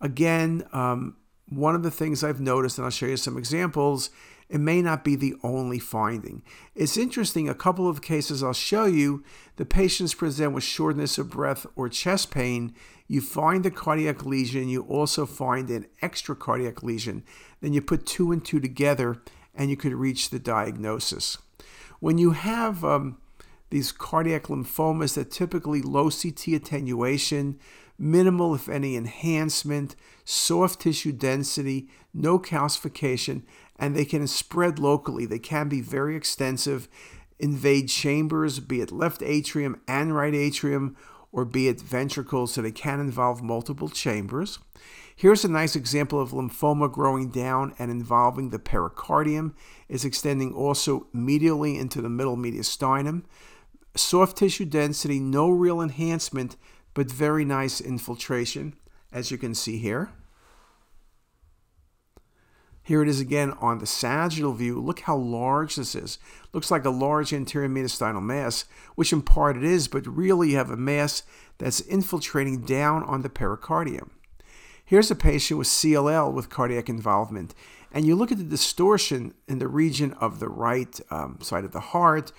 Again, 0.00 0.68
um, 0.72 1.16
one 1.48 1.74
of 1.74 1.82
the 1.82 1.90
things 1.90 2.22
I've 2.22 2.40
noticed, 2.40 2.78
and 2.78 2.84
I'll 2.84 2.90
show 2.90 3.06
you 3.06 3.16
some 3.16 3.36
examples, 3.36 4.10
it 4.48 4.60
may 4.60 4.80
not 4.80 5.04
be 5.04 5.14
the 5.14 5.34
only 5.42 5.78
finding. 5.78 6.42
It's 6.74 6.96
interesting, 6.96 7.48
a 7.48 7.54
couple 7.54 7.88
of 7.88 8.00
cases 8.00 8.42
I'll 8.42 8.52
show 8.52 8.86
you, 8.86 9.22
the 9.56 9.66
patients 9.66 10.14
present 10.14 10.52
with 10.52 10.64
shortness 10.64 11.18
of 11.18 11.30
breath 11.30 11.66
or 11.76 11.88
chest 11.88 12.30
pain. 12.30 12.74
You 13.06 13.20
find 13.20 13.64
the 13.64 13.70
cardiac 13.70 14.24
lesion, 14.24 14.68
you 14.68 14.82
also 14.82 15.26
find 15.26 15.68
an 15.68 15.86
extra 16.00 16.34
cardiac 16.34 16.82
lesion. 16.82 17.24
Then 17.60 17.72
you 17.72 17.82
put 17.82 18.06
two 18.06 18.32
and 18.32 18.44
two 18.44 18.60
together 18.60 19.20
and 19.54 19.68
you 19.68 19.76
could 19.76 19.92
reach 19.92 20.30
the 20.30 20.38
diagnosis. 20.38 21.36
When 22.00 22.16
you 22.16 22.30
have 22.30 22.84
um, 22.84 23.18
these 23.70 23.92
cardiac 23.92 24.44
lymphomas 24.44 25.14
that 25.14 25.30
typically 25.30 25.82
low 25.82 26.10
CT 26.10 26.48
attenuation, 26.48 27.58
minimal, 27.98 28.54
if 28.54 28.68
any, 28.68 28.96
enhancement, 28.96 29.96
soft 30.24 30.80
tissue 30.80 31.12
density, 31.12 31.88
no 32.14 32.38
calcification, 32.38 33.42
and 33.78 33.94
they 33.94 34.04
can 34.04 34.26
spread 34.26 34.78
locally. 34.78 35.26
They 35.26 35.38
can 35.38 35.68
be 35.68 35.80
very 35.80 36.16
extensive, 36.16 36.88
invade 37.38 37.88
chambers, 37.88 38.60
be 38.60 38.80
it 38.80 38.90
left 38.90 39.22
atrium 39.22 39.80
and 39.86 40.14
right 40.14 40.34
atrium, 40.34 40.96
or 41.30 41.44
be 41.44 41.68
it 41.68 41.80
ventricles, 41.80 42.54
so 42.54 42.62
they 42.62 42.72
can 42.72 43.00
involve 43.00 43.42
multiple 43.42 43.88
chambers. 43.88 44.58
Here's 45.14 45.44
a 45.44 45.48
nice 45.48 45.74
example 45.74 46.20
of 46.20 46.30
lymphoma 46.30 46.92
growing 46.92 47.30
down 47.30 47.74
and 47.78 47.90
involving 47.90 48.50
the 48.50 48.58
pericardium. 48.58 49.54
It's 49.88 50.04
extending 50.04 50.52
also 50.52 51.08
medially 51.14 51.78
into 51.78 52.00
the 52.00 52.08
middle 52.08 52.36
mediastinum. 52.36 53.24
Soft 53.96 54.36
tissue 54.36 54.64
density, 54.64 55.18
no 55.18 55.50
real 55.50 55.80
enhancement, 55.80 56.56
but 56.94 57.10
very 57.10 57.44
nice 57.44 57.80
infiltration, 57.80 58.76
as 59.12 59.30
you 59.30 59.38
can 59.38 59.54
see 59.54 59.78
here. 59.78 60.10
Here 62.88 63.02
it 63.02 63.08
is 63.10 63.20
again 63.20 63.52
on 63.60 63.80
the 63.80 63.86
sagittal 63.86 64.54
view. 64.54 64.80
Look 64.80 65.00
how 65.00 65.14
large 65.14 65.76
this 65.76 65.94
is. 65.94 66.18
Looks 66.54 66.70
like 66.70 66.86
a 66.86 66.90
large 66.90 67.34
anterior 67.34 67.68
mediastinal 67.68 68.22
mass, 68.22 68.64
which 68.94 69.12
in 69.12 69.20
part 69.20 69.58
it 69.58 69.62
is, 69.62 69.88
but 69.88 70.06
really 70.06 70.52
you 70.52 70.56
have 70.56 70.70
a 70.70 70.76
mass 70.78 71.22
that's 71.58 71.80
infiltrating 71.80 72.62
down 72.62 73.02
on 73.02 73.20
the 73.20 73.28
pericardium. 73.28 74.12
Here's 74.82 75.10
a 75.10 75.14
patient 75.14 75.58
with 75.58 75.68
CLL 75.68 76.32
with 76.32 76.48
cardiac 76.48 76.88
involvement, 76.88 77.54
and 77.92 78.06
you 78.06 78.16
look 78.16 78.32
at 78.32 78.38
the 78.38 78.42
distortion 78.44 79.34
in 79.46 79.58
the 79.58 79.68
region 79.68 80.14
of 80.14 80.40
the 80.40 80.48
right 80.48 80.98
um, 81.10 81.40
side 81.42 81.66
of 81.66 81.72
the 81.72 81.80
heart, 81.80 82.32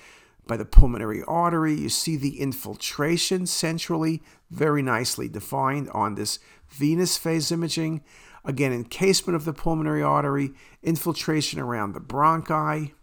by 0.49 0.57
the 0.57 0.65
pulmonary 0.65 1.23
artery. 1.27 1.75
You 1.75 1.89
see 1.89 2.17
the 2.17 2.41
infiltration 2.41 3.45
centrally, 3.45 4.23
very 4.49 4.81
nicely 4.81 5.29
defined 5.29 5.89
on 5.91 6.15
this 6.15 6.39
venous 6.67 7.17
phase 7.17 7.51
imaging. 7.51 8.01
Again, 8.45 8.71
encasement 8.71 9.35
of 9.35 9.45
the 9.45 9.53
pulmonary 9.53 10.03
artery, 10.03 10.51
infiltration 10.83 11.59
around 11.59 11.93
the 11.93 11.99
bronchi. 11.99 12.93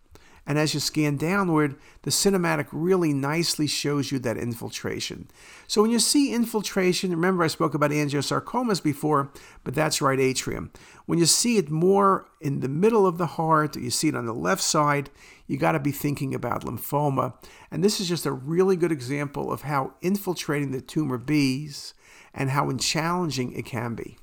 And 0.49 0.59
as 0.59 0.75
you 0.75 0.81
scan 0.81 1.17
downward, 1.17 1.75
the 2.03 2.11
cinematic 2.11 2.69
really 2.71 3.13
nicely 3.13 3.67
shows 3.67 4.13
you 4.13 4.21
that 4.21 4.37
infiltration. 4.37 5.29
So 5.67 5.83
when 5.83 5.91
you 5.91 5.99
see 5.99 6.33
infiltration, 6.33 7.11
remember 7.11 7.43
I 7.43 7.49
spoke 7.49 7.75
about 7.75 7.91
angiosarcomas 7.91 8.81
before, 8.81 9.33
but 9.65 9.75
that's 9.75 10.01
right 10.01 10.21
atrium. 10.21 10.71
When 11.07 11.19
you 11.19 11.27
see 11.27 11.57
it 11.57 11.69
more 11.69 12.29
in 12.41 12.61
the 12.61 12.69
middle 12.69 13.09
of 13.09 13.19
the 13.19 13.27
heart, 13.27 13.77
you 13.77 13.91
see 13.91 14.09
it 14.09 14.15
on 14.15 14.27
the 14.27 14.33
left 14.33 14.63
side, 14.63 15.11
you 15.49 15.57
got 15.57 15.73
to 15.73 15.81
be 15.81 15.93
thinking 15.93 16.33
about 16.33 16.65
lymphoma. 16.65 17.35
And 17.73 17.83
this 17.83 18.01
is 18.01 18.09
just 18.09 18.25
a 18.25 18.33
really 18.33 18.77
good 18.77 18.93
example 18.93 19.51
of 19.51 19.63
how 19.63 19.95
infiltrating 20.01 20.71
the 20.71 20.81
tumor 20.81 21.19
bees 21.19 21.93
and 22.33 22.51
how 22.51 22.71
challenging 22.77 23.53
it 23.53 23.65
can 23.65 23.97
be. 23.97 24.17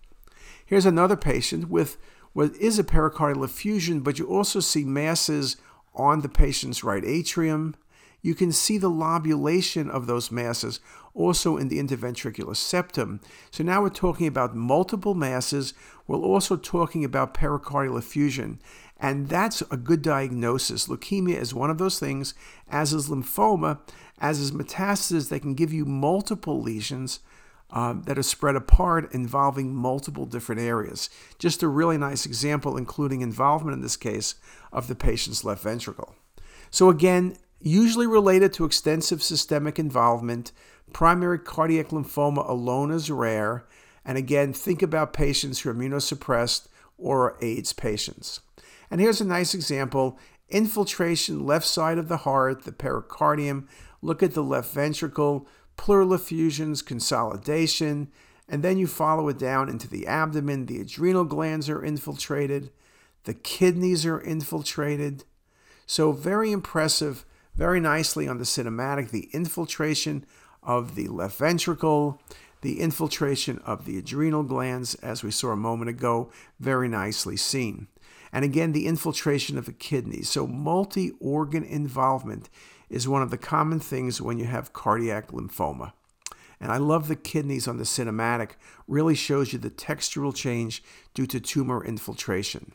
Here's 0.66 0.86
another 0.86 1.16
patient 1.16 1.70
with 1.70 1.98
what 2.34 2.56
is 2.56 2.80
a 2.80 2.84
pericardial 2.84 3.46
effusion, 3.46 4.00
but 4.00 4.18
you 4.18 4.28
also 4.28 4.60
see 4.60 4.84
masses 4.84 5.58
on 5.94 6.22
the 6.22 6.30
patient's 6.30 6.84
right 6.84 7.04
atrium. 7.06 7.76
You 8.22 8.34
can 8.34 8.52
see 8.52 8.78
the 8.78 8.90
lobulation 8.90 9.90
of 9.90 10.08
those 10.08 10.32
masses 10.32 10.80
also 11.14 11.58
in 11.58 11.68
the 11.68 11.80
interventricular 11.80 12.56
septum. 12.56 13.20
So 13.52 13.64
now 13.64 13.82
we're 13.82 13.90
talking 13.90 14.26
about 14.28 14.56
multiple 14.56 15.14
masses. 15.14 15.74
We're 16.08 16.18
also 16.18 16.56
talking 16.56 17.06
about 17.06 17.34
pericardial 17.34 18.00
effusion. 18.00 18.60
And 19.00 19.28
that's 19.28 19.62
a 19.70 19.78
good 19.78 20.02
diagnosis. 20.02 20.88
Leukemia 20.88 21.36
is 21.36 21.54
one 21.54 21.70
of 21.70 21.78
those 21.78 22.00
things, 22.00 22.34
as 22.70 22.94
is 22.94 23.10
lymphoma, 23.10 23.80
as 24.20 24.40
is 24.40 24.54
metastasis, 24.54 25.30
that 25.30 25.42
can 25.42 25.54
give 25.54 25.74
you 25.74 25.86
multiple 25.86 26.62
lesions 26.62 27.20
um, 27.74 28.04
that 28.04 28.20
are 28.20 28.24
spread 28.24 28.56
apart 28.56 29.14
involving 29.14 29.76
multiple 29.76 30.26
different 30.26 30.62
areas. 30.62 31.10
Just 31.40 31.64
a 31.64 31.68
really 31.68 31.98
nice 31.98 32.26
example, 32.26 32.78
including 32.78 33.22
involvement 33.22 33.76
in 33.76 33.82
this 33.82 33.98
case 33.98 34.36
of 34.72 34.88
the 34.88 34.96
patient's 34.96 35.44
left 35.44 35.64
ventricle. 35.64 36.16
So, 36.70 36.90
again, 36.90 37.36
usually 37.60 38.08
related 38.08 38.54
to 38.54 38.66
extensive 38.66 39.24
systemic 39.24 39.80
involvement, 39.80 40.52
primary 40.94 41.40
cardiac 41.40 41.88
lymphoma 41.90 42.48
alone 42.48 42.92
is 42.92 43.10
rare. 43.10 43.66
And 44.06 44.18
again, 44.18 44.54
think 44.54 44.84
about 44.84 45.14
patients 45.14 45.62
who 45.62 45.72
are 45.72 45.74
immunosuppressed 45.74 46.68
or 46.98 47.38
AIDS 47.42 47.74
patients. 47.74 48.42
And 48.92 49.02
here's 49.02 49.22
a 49.22 49.26
nice 49.26 49.54
example 49.56 50.20
infiltration 50.50 51.44
left 51.44 51.66
side 51.66 51.98
of 51.98 52.08
the 52.08 52.18
heart, 52.18 52.64
the 52.64 52.72
pericardium. 52.72 53.68
Look 54.04 54.22
at 54.22 54.34
the 54.34 54.44
left 54.44 54.72
ventricle 54.72 55.48
pleural 55.78 56.14
effusions, 56.14 56.82
consolidation, 56.82 58.10
and 58.48 58.64
then 58.64 58.78
you 58.78 58.88
follow 58.88 59.30
it 59.30 59.38
down 59.38 59.70
into 59.70 59.88
the 59.88 60.06
abdomen. 60.08 60.66
The 60.66 60.82
adrenal 60.82 61.24
glands 61.24 61.70
are 61.70 61.84
infiltrated, 61.84 62.72
the 63.24 63.34
kidneys 63.34 64.06
are 64.06 64.20
infiltrated. 64.20 65.24
So, 65.86 66.12
very 66.12 66.52
impressive, 66.52 67.26
very 67.56 67.80
nicely 67.80 68.28
on 68.28 68.38
the 68.38 68.44
cinematic, 68.44 69.12
the 69.12 69.30
infiltration 69.34 70.26
of 70.62 70.96
the 70.96 71.08
left 71.08 71.38
ventricle, 71.38 72.22
the 72.62 72.80
infiltration 72.80 73.60
of 73.60 73.86
the 73.86 73.98
adrenal 73.98 74.44
glands, 74.44 74.96
as 74.96 75.24
we 75.24 75.32
saw 75.32 75.50
a 75.52 75.58
moment 75.58 75.90
ago, 75.90 76.32
very 76.60 76.88
nicely 76.88 77.36
seen. 77.36 77.88
And 78.32 78.44
again, 78.44 78.72
the 78.72 78.88
infiltration 78.88 79.58
of 79.58 79.66
the 79.66 79.74
kidneys. 79.74 80.30
So, 80.30 80.48
multi 80.48 81.12
organ 81.20 81.64
involvement 81.64 82.50
is 82.90 83.08
one 83.08 83.22
of 83.22 83.32
the 83.32 83.38
common 83.38 83.80
things 83.80 84.22
when 84.22 84.40
you 84.40 84.46
have 84.46 84.74
cardiac 84.74 85.32
lymphoma. 85.32 85.94
And 86.60 86.72
I 86.72 86.78
love 86.78 87.08
the 87.08 87.16
kidneys 87.16 87.68
on 87.68 87.78
the 87.78 87.84
cinematic, 87.84 88.52
really 88.88 89.16
shows 89.16 89.52
you 89.52 89.60
the 89.60 89.70
textural 89.70 90.34
change 90.34 90.84
due 91.14 91.26
to 91.28 91.40
tumor 91.40 91.84
infiltration. 91.84 92.74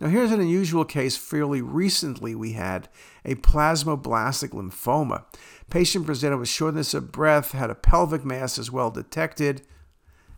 Now, 0.00 0.08
here's 0.08 0.32
an 0.32 0.40
unusual 0.40 0.84
case 0.84 1.16
fairly 1.16 1.62
recently 1.62 2.34
we 2.34 2.52
had 2.52 2.88
a 3.24 3.36
plasmablastic 3.36 4.50
lymphoma. 4.50 5.24
Patient 5.70 6.04
presented 6.04 6.38
with 6.38 6.48
shortness 6.48 6.94
of 6.94 7.12
breath, 7.12 7.52
had 7.52 7.70
a 7.70 7.76
pelvic 7.76 8.24
mass 8.24 8.58
as 8.58 8.72
well 8.72 8.90
detected, 8.90 9.62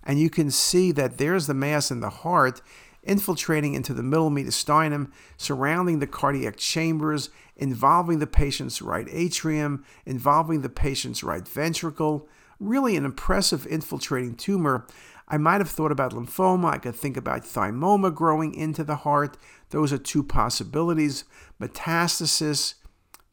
and 0.05 0.21
you 0.21 0.31
can 0.31 0.51
see 0.51 0.93
that 0.93 1.19
there's 1.19 1.47
the 1.47 1.55
mass 1.55 1.91
in 1.91 2.01
the 2.01 2.11
heart 2.11 2.61
infiltrating 3.07 3.75
into 3.75 3.95
the 3.95 4.03
middle 4.03 4.31
mediastinum, 4.31 5.11
surrounding 5.37 6.01
the 6.01 6.07
cardiac 6.07 6.57
chambers, 6.57 7.31
involving 7.57 8.19
the 8.19 8.27
patient's 8.27 8.83
right 8.83 9.07
atrium, 9.11 9.85
involving 10.05 10.61
the 10.63 10.69
patient's 10.69 11.23
right 11.23 11.47
ventricle. 11.47 12.29
Really 12.59 12.97
an 12.97 13.05
impressive 13.05 13.67
infiltrating 13.67 14.35
tumor. 14.35 14.87
I 15.29 15.39
might 15.39 15.61
have 15.61 15.71
thought 15.71 15.93
about 15.93 16.13
lymphoma. 16.13 16.73
I 16.73 16.79
could 16.79 16.95
think 16.95 17.17
about 17.17 17.43
thymoma 17.43 18.15
growing 18.15 18.55
into 18.55 18.85
the 18.85 18.97
heart. 18.97 19.37
Those 19.71 19.93
are 19.93 19.99
two 19.99 20.23
possibilities. 20.23 21.25
Metastasis, 21.61 22.75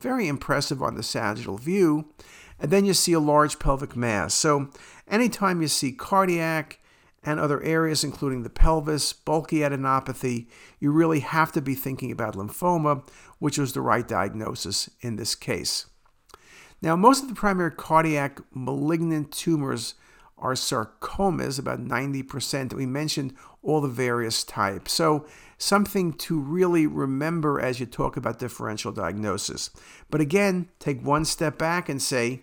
very 0.01 0.27
impressive 0.27 0.81
on 0.81 0.95
the 0.95 1.03
sagittal 1.03 1.57
view. 1.57 2.09
And 2.59 2.71
then 2.71 2.85
you 2.85 2.93
see 2.93 3.13
a 3.13 3.19
large 3.19 3.59
pelvic 3.59 3.95
mass. 3.95 4.33
So 4.33 4.69
anytime 5.07 5.61
you 5.61 5.67
see 5.67 5.91
cardiac, 5.91 6.79
and 7.25 7.39
other 7.39 7.61
areas, 7.63 8.03
including 8.03 8.43
the 8.43 8.49
pelvis, 8.49 9.13
bulky 9.13 9.57
adenopathy, 9.59 10.47
you 10.79 10.91
really 10.91 11.21
have 11.21 11.51
to 11.53 11.61
be 11.61 11.75
thinking 11.75 12.11
about 12.11 12.35
lymphoma, 12.35 13.07
which 13.39 13.57
was 13.57 13.73
the 13.73 13.81
right 13.81 14.07
diagnosis 14.07 14.89
in 15.01 15.15
this 15.15 15.35
case. 15.35 15.85
Now, 16.81 16.95
most 16.95 17.23
of 17.23 17.29
the 17.29 17.35
primary 17.35 17.71
cardiac 17.71 18.41
malignant 18.53 19.31
tumors 19.31 19.95
are 20.37 20.53
sarcomas, 20.53 21.57
about 21.57 21.79
90%. 21.79 22.73
We 22.73 22.85
mentioned 22.85 23.33
all 23.61 23.79
the 23.79 23.87
various 23.87 24.43
types. 24.43 24.91
So, 24.91 25.25
something 25.57 26.11
to 26.11 26.37
really 26.37 26.85
remember 26.85 27.61
as 27.61 27.79
you 27.79 27.85
talk 27.85 28.17
about 28.17 28.39
differential 28.39 28.91
diagnosis. 28.91 29.69
But 30.09 30.19
again, 30.19 30.67
take 30.79 31.01
one 31.01 31.23
step 31.23 31.57
back 31.57 31.87
and 31.87 32.01
say 32.01 32.41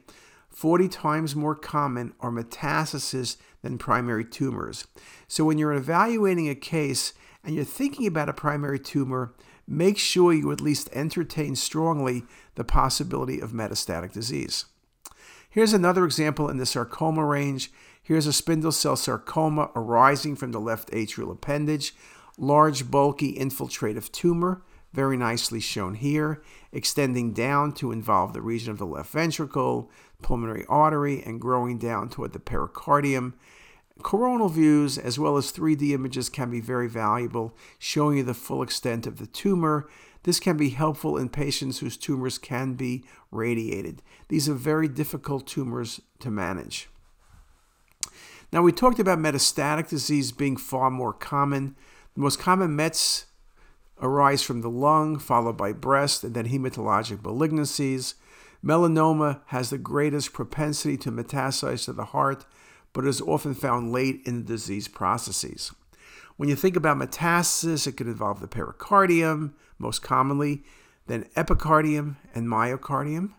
40 0.48 0.88
times 0.88 1.36
more 1.36 1.54
common 1.54 2.14
are 2.20 2.30
metastases 2.30 3.36
than 3.62 3.78
primary 3.78 4.24
tumors. 4.24 4.86
So 5.28 5.44
when 5.44 5.58
you're 5.58 5.72
evaluating 5.72 6.48
a 6.48 6.54
case 6.54 7.12
and 7.44 7.54
you're 7.54 7.64
thinking 7.64 8.06
about 8.06 8.28
a 8.28 8.34
primary 8.34 8.78
tumor, 8.78 9.34
make 9.66 9.98
sure 9.98 10.32
you 10.32 10.50
at 10.52 10.60
least 10.60 10.88
entertain 10.92 11.56
strongly 11.56 12.24
the 12.54 12.64
possibility 12.64 13.40
of 13.40 13.52
metastatic 13.52 14.12
disease. 14.12 14.66
Here's 15.48 15.72
another 15.72 16.04
example 16.04 16.48
in 16.48 16.58
the 16.58 16.66
sarcoma 16.66 17.24
range. 17.24 17.72
Here's 18.02 18.26
a 18.26 18.32
spindle 18.32 18.72
cell 18.72 18.96
sarcoma 18.96 19.70
arising 19.74 20.36
from 20.36 20.52
the 20.52 20.60
left 20.60 20.90
atrial 20.90 21.32
appendage, 21.32 21.94
large, 22.38 22.90
bulky, 22.90 23.34
infiltrative 23.34 24.10
tumor, 24.12 24.62
very 24.92 25.16
nicely 25.16 25.60
shown 25.60 25.94
here, 25.94 26.42
extending 26.72 27.32
down 27.32 27.72
to 27.72 27.92
involve 27.92 28.32
the 28.32 28.42
region 28.42 28.70
of 28.70 28.78
the 28.78 28.86
left 28.86 29.12
ventricle, 29.12 29.90
pulmonary 30.22 30.64
artery, 30.68 31.22
and 31.22 31.40
growing 31.40 31.78
down 31.78 32.08
toward 32.08 32.32
the 32.32 32.38
pericardium. 32.38 33.34
Coronal 34.02 34.48
views 34.48 34.96
as 34.96 35.18
well 35.18 35.36
as 35.36 35.52
3D 35.52 35.90
images 35.90 36.28
can 36.28 36.50
be 36.50 36.60
very 36.60 36.88
valuable, 36.88 37.54
showing 37.78 38.18
you 38.18 38.22
the 38.22 38.34
full 38.34 38.62
extent 38.62 39.06
of 39.06 39.18
the 39.18 39.26
tumor. 39.26 39.88
This 40.22 40.40
can 40.40 40.56
be 40.56 40.70
helpful 40.70 41.16
in 41.16 41.28
patients 41.28 41.78
whose 41.78 41.96
tumors 41.96 42.38
can 42.38 42.74
be 42.74 43.04
radiated. 43.30 44.02
These 44.28 44.48
are 44.48 44.54
very 44.54 44.88
difficult 44.88 45.46
tumors 45.46 46.00
to 46.20 46.30
manage. 46.30 46.88
Now, 48.52 48.62
we 48.62 48.72
talked 48.72 48.98
about 48.98 49.18
metastatic 49.18 49.88
disease 49.88 50.32
being 50.32 50.56
far 50.56 50.90
more 50.90 51.12
common. 51.12 51.76
The 52.14 52.20
most 52.20 52.38
common 52.38 52.74
METs 52.74 53.26
arise 54.02 54.42
from 54.42 54.62
the 54.62 54.70
lung, 54.70 55.18
followed 55.18 55.56
by 55.56 55.72
breast, 55.72 56.24
and 56.24 56.34
then 56.34 56.48
hematologic 56.48 57.18
malignancies. 57.18 58.14
Melanoma 58.64 59.40
has 59.46 59.70
the 59.70 59.78
greatest 59.78 60.32
propensity 60.32 60.96
to 60.98 61.10
metastasize 61.10 61.86
to 61.86 61.92
the 61.92 62.06
heart, 62.06 62.44
but 62.92 63.06
is 63.06 63.20
often 63.22 63.54
found 63.54 63.92
late 63.92 64.20
in 64.26 64.38
the 64.38 64.44
disease 64.44 64.86
processes. 64.86 65.72
When 66.36 66.48
you 66.48 66.56
think 66.56 66.76
about 66.76 66.98
metastasis, 66.98 67.86
it 67.86 67.92
could 67.92 68.06
involve 68.06 68.40
the 68.40 68.48
pericardium, 68.48 69.54
most 69.78 70.02
commonly, 70.02 70.62
then 71.06 71.24
epicardium 71.36 72.16
and 72.34 72.48
myocardium. 72.48 73.32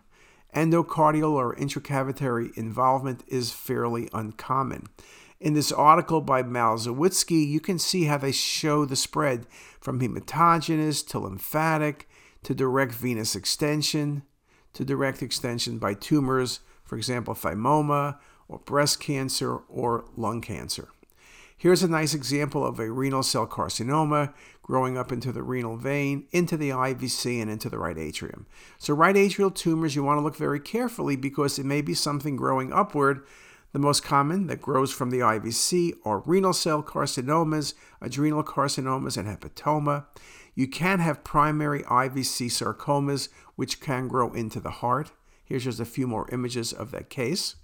Endocardial 0.55 1.31
or 1.31 1.55
intracavitary 1.55 2.55
involvement 2.57 3.23
is 3.27 3.51
fairly 3.51 4.09
uncommon. 4.13 4.87
In 5.39 5.53
this 5.53 5.71
article 5.71 6.21
by 6.21 6.43
Maleszewski, 6.43 7.47
you 7.47 7.59
can 7.59 7.79
see 7.79 8.05
how 8.05 8.17
they 8.17 8.31
show 8.31 8.85
the 8.85 8.95
spread 8.95 9.47
from 9.79 9.99
hematogenous 9.99 11.07
to 11.07 11.19
lymphatic 11.19 12.07
to 12.43 12.53
direct 12.53 12.93
venous 12.93 13.35
extension 13.35 14.23
to 14.73 14.85
direct 14.85 15.21
extension 15.21 15.77
by 15.77 15.93
tumors, 15.93 16.61
for 16.83 16.97
example, 16.97 17.33
thymoma 17.33 18.17
or 18.47 18.59
breast 18.59 18.99
cancer 18.99 19.57
or 19.69 20.05
lung 20.15 20.41
cancer. 20.41 20.89
Here's 21.57 21.83
a 21.83 21.87
nice 21.87 22.13
example 22.13 22.65
of 22.65 22.79
a 22.79 22.91
renal 22.91 23.21
cell 23.21 23.45
carcinoma 23.45 24.33
growing 24.63 24.97
up 24.97 25.11
into 25.11 25.31
the 25.31 25.43
renal 25.43 25.77
vein, 25.77 26.25
into 26.31 26.57
the 26.57 26.71
IVC, 26.71 27.39
and 27.39 27.51
into 27.51 27.69
the 27.69 27.77
right 27.77 27.97
atrium. 27.97 28.47
So, 28.79 28.95
right 28.95 29.15
atrial 29.15 29.53
tumors, 29.53 29.95
you 29.95 30.03
want 30.03 30.17
to 30.17 30.23
look 30.23 30.35
very 30.35 30.59
carefully 30.59 31.15
because 31.15 31.59
it 31.59 31.65
may 31.65 31.81
be 31.81 31.93
something 31.93 32.35
growing 32.35 32.73
upward 32.73 33.23
the 33.73 33.79
most 33.79 34.03
common 34.03 34.47
that 34.47 34.61
grows 34.61 34.91
from 34.91 35.11
the 35.11 35.19
IVC 35.19 35.93
are 36.03 36.19
renal 36.25 36.53
cell 36.53 36.83
carcinomas, 36.83 37.73
adrenal 38.01 38.43
carcinomas, 38.43 39.17
and 39.17 39.27
hepatoma. 39.27 40.05
You 40.55 40.67
can 40.67 40.99
have 40.99 41.23
primary 41.23 41.83
IVC 41.83 42.47
sarcomas, 42.47 43.29
which 43.55 43.79
can 43.79 44.07
grow 44.07 44.33
into 44.33 44.59
the 44.59 44.71
heart. 44.71 45.11
Here's 45.43 45.63
just 45.63 45.79
a 45.79 45.85
few 45.85 46.07
more 46.07 46.29
images 46.31 46.73
of 46.73 46.91
that 46.91 47.09
case. 47.09 47.55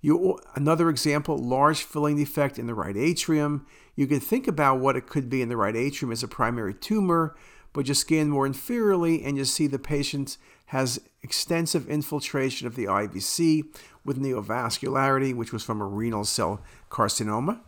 You, 0.00 0.38
another 0.54 0.88
example, 0.90 1.38
large 1.38 1.84
filling 1.84 2.16
defect 2.16 2.58
in 2.58 2.66
the 2.66 2.74
right 2.74 2.96
atrium. 2.96 3.66
You 3.94 4.06
can 4.06 4.18
think 4.18 4.48
about 4.48 4.80
what 4.80 4.96
it 4.96 5.06
could 5.06 5.30
be 5.30 5.42
in 5.42 5.48
the 5.48 5.56
right 5.56 5.76
atrium 5.76 6.10
as 6.10 6.22
a 6.22 6.28
primary 6.28 6.74
tumor, 6.74 7.36
but 7.72 7.86
you 7.86 7.94
scan 7.94 8.28
more 8.28 8.46
inferiorly 8.46 9.24
and 9.24 9.36
you 9.36 9.44
see 9.44 9.66
the 9.66 9.78
patient 9.78 10.38
has 10.66 11.00
extensive 11.22 11.88
infiltration 11.88 12.66
of 12.66 12.74
the 12.74 12.86
IVC 12.86 13.64
with 14.04 14.20
neovascularity, 14.20 15.34
which 15.34 15.52
was 15.52 15.62
from 15.62 15.80
a 15.80 15.86
renal 15.86 16.24
cell 16.24 16.62
carcinoma. 16.90 17.60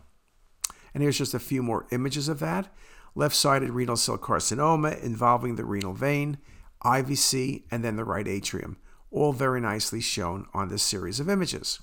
And 0.93 1.03
here's 1.03 1.17
just 1.17 1.33
a 1.33 1.39
few 1.39 1.63
more 1.63 1.87
images 1.91 2.27
of 2.27 2.39
that. 2.39 2.67
Left 3.15 3.35
sided 3.35 3.71
renal 3.71 3.95
cell 3.95 4.17
carcinoma 4.17 5.01
involving 5.01 5.55
the 5.55 5.63
renal 5.65 5.93
vein, 5.93 6.37
IVC, 6.83 7.63
and 7.71 7.83
then 7.83 7.95
the 7.95 8.03
right 8.03 8.27
atrium, 8.27 8.77
all 9.09 9.31
very 9.31 9.61
nicely 9.61 10.01
shown 10.01 10.45
on 10.53 10.67
this 10.67 10.83
series 10.83 11.21
of 11.21 11.29
images. 11.29 11.79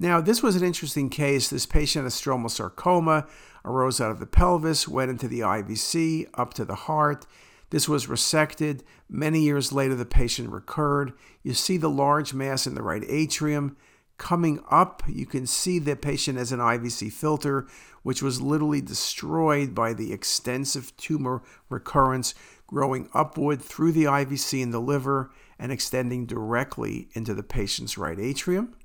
Now, 0.00 0.20
this 0.20 0.42
was 0.42 0.56
an 0.56 0.64
interesting 0.64 1.08
case. 1.08 1.48
This 1.48 1.66
patient 1.66 2.04
had 2.04 2.12
stromal 2.12 2.50
sarcoma, 2.50 3.26
arose 3.64 4.00
out 4.00 4.10
of 4.10 4.18
the 4.18 4.26
pelvis, 4.26 4.88
went 4.88 5.10
into 5.10 5.28
the 5.28 5.40
IVC, 5.40 6.26
up 6.34 6.54
to 6.54 6.64
the 6.64 6.74
heart. 6.74 7.26
This 7.68 7.88
was 7.88 8.06
resected. 8.06 8.80
Many 9.08 9.42
years 9.42 9.72
later, 9.72 9.94
the 9.94 10.06
patient 10.06 10.50
recurred. 10.50 11.12
You 11.42 11.54
see 11.54 11.76
the 11.76 11.90
large 11.90 12.34
mass 12.34 12.66
in 12.66 12.74
the 12.74 12.82
right 12.82 13.04
atrium. 13.06 13.76
Coming 14.20 14.62
up, 14.70 15.02
you 15.08 15.24
can 15.24 15.46
see 15.46 15.78
the 15.78 15.96
patient 15.96 16.36
has 16.36 16.52
an 16.52 16.60
IVC 16.60 17.10
filter, 17.10 17.66
which 18.02 18.22
was 18.22 18.38
literally 18.38 18.82
destroyed 18.82 19.74
by 19.74 19.94
the 19.94 20.12
extensive 20.12 20.94
tumor 20.98 21.42
recurrence 21.70 22.34
growing 22.66 23.08
upward 23.14 23.62
through 23.62 23.92
the 23.92 24.04
IVC 24.04 24.60
in 24.60 24.72
the 24.72 24.78
liver 24.78 25.30
and 25.58 25.72
extending 25.72 26.26
directly 26.26 27.08
into 27.14 27.32
the 27.32 27.42
patient's 27.42 27.96
right 27.96 28.20
atrium. 28.20 28.76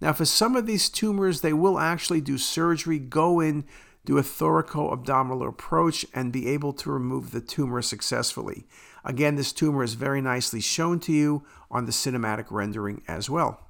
Now, 0.00 0.12
for 0.12 0.24
some 0.24 0.54
of 0.54 0.66
these 0.66 0.88
tumors, 0.88 1.40
they 1.40 1.52
will 1.52 1.80
actually 1.80 2.20
do 2.20 2.38
surgery, 2.38 3.00
go 3.00 3.40
in, 3.40 3.64
do 4.04 4.16
a 4.16 4.22
thoracoabdominal 4.22 5.46
approach, 5.46 6.06
and 6.14 6.32
be 6.32 6.46
able 6.46 6.72
to 6.74 6.92
remove 6.92 7.32
the 7.32 7.40
tumor 7.40 7.82
successfully. 7.82 8.64
Again, 9.04 9.34
this 9.34 9.52
tumor 9.52 9.82
is 9.82 9.94
very 9.94 10.20
nicely 10.20 10.60
shown 10.60 11.00
to 11.00 11.12
you 11.12 11.42
on 11.68 11.84
the 11.84 11.92
cinematic 11.92 12.46
rendering 12.52 13.02
as 13.08 13.28
well. 13.28 13.67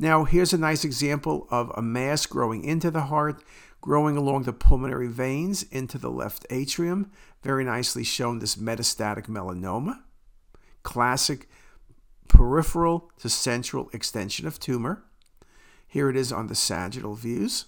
Now, 0.00 0.24
here's 0.24 0.54
a 0.54 0.58
nice 0.58 0.82
example 0.82 1.46
of 1.50 1.70
a 1.76 1.82
mass 1.82 2.24
growing 2.24 2.64
into 2.64 2.90
the 2.90 3.02
heart, 3.02 3.44
growing 3.82 4.16
along 4.16 4.44
the 4.44 4.52
pulmonary 4.54 5.08
veins 5.08 5.62
into 5.64 5.98
the 5.98 6.10
left 6.10 6.46
atrium. 6.48 7.10
Very 7.42 7.64
nicely 7.64 8.02
shown 8.02 8.38
this 8.38 8.56
metastatic 8.56 9.26
melanoma. 9.26 10.00
Classic 10.82 11.50
peripheral 12.28 13.10
to 13.18 13.28
central 13.28 13.90
extension 13.92 14.46
of 14.46 14.58
tumor. 14.58 15.04
Here 15.86 16.08
it 16.08 16.16
is 16.16 16.32
on 16.32 16.46
the 16.46 16.54
sagittal 16.54 17.14
views. 17.14 17.66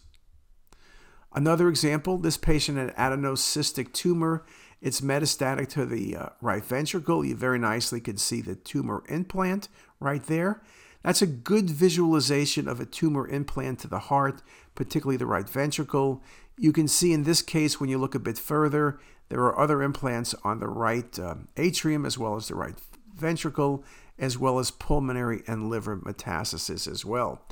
Another 1.34 1.68
example, 1.68 2.16
this 2.16 2.38
patient 2.38 2.78
had 2.78 2.96
adenocystic 2.96 3.92
tumor. 3.92 4.46
It's 4.80 5.02
metastatic 5.02 5.68
to 5.70 5.84
the 5.84 6.16
uh, 6.16 6.28
right 6.40 6.64
ventricle. 6.64 7.26
You 7.26 7.36
very 7.36 7.58
nicely 7.58 8.00
can 8.00 8.16
see 8.16 8.40
the 8.40 8.54
tumor 8.54 9.02
implant 9.10 9.68
right 10.00 10.22
there. 10.22 10.62
That's 11.02 11.22
a 11.22 11.26
good 11.26 11.68
visualization 11.68 12.68
of 12.68 12.80
a 12.80 12.86
tumor 12.86 13.26
implant 13.26 13.80
to 13.80 13.88
the 13.88 13.98
heart, 13.98 14.42
particularly 14.74 15.16
the 15.16 15.26
right 15.26 15.48
ventricle. 15.48 16.22
You 16.58 16.72
can 16.72 16.88
see 16.88 17.12
in 17.12 17.24
this 17.24 17.42
case, 17.42 17.80
when 17.80 17.90
you 17.90 17.98
look 17.98 18.14
a 18.14 18.20
bit 18.20 18.38
further, 18.38 18.98
there 19.28 19.40
are 19.40 19.58
other 19.58 19.82
implants 19.82 20.34
on 20.44 20.60
the 20.60 20.68
right 20.68 21.18
uh, 21.18 21.36
atrium 21.56 22.04
as 22.04 22.18
well 22.18 22.36
as 22.36 22.48
the 22.48 22.54
right 22.54 22.74
ventricle, 23.16 23.84
as 24.18 24.38
well 24.38 24.58
as 24.58 24.70
pulmonary 24.70 25.42
and 25.46 25.68
liver 25.70 25.96
metastasis 25.96 26.86
as 26.86 27.04
well. 27.04 27.42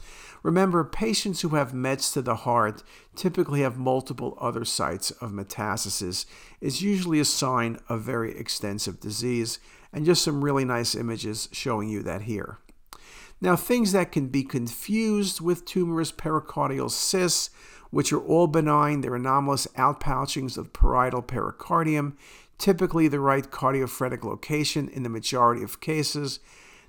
Remember, 0.43 0.85
patients 0.85 1.41
who 1.41 1.51
have 1.51 1.75
METs 1.75 2.13
to 2.13 2.23
the 2.23 2.37
heart 2.37 2.83
typically 3.17 3.61
have 3.63 3.77
multiple 3.77 4.37
other 4.41 4.65
sites 4.65 5.11
of 5.13 5.33
metastasis. 5.33 6.27
It's 6.61 6.81
usually 6.81 7.21
a 7.21 7.25
sign 7.25 7.79
of 7.89 8.03
very 8.03 8.37
extensive 8.37 9.01
disease, 9.01 9.59
and 9.93 10.07
just 10.07 10.23
some 10.23 10.45
really 10.45 10.65
nice 10.65 10.95
images 10.95 11.49
showing 11.53 11.89
you 11.89 12.03
that 12.05 12.23
here. 12.23 12.59
Now, 13.41 13.57
things 13.57 13.93
that 13.93 14.13
can 14.13 14.29
be 14.29 14.43
confused 14.43 15.41
with 15.41 15.65
tumorous 15.65 16.13
pericardial 16.13 16.91
cysts, 16.91 17.51
which 17.91 18.13
are 18.13 18.21
all 18.21 18.47
benign, 18.47 19.01
they're 19.01 19.15
anomalous 19.15 19.67
outpouchings 19.77 20.59
of 20.59 20.73
parietal 20.73 21.23
pericardium, 21.23 22.17
typically 22.59 23.09
the 23.09 23.21
right 23.21 23.51
cardiophrenic 23.51 24.25
location 24.25 24.89
in 24.89 25.03
the 25.03 25.09
majority 25.09 25.63
of 25.63 25.81
cases. 25.81 26.41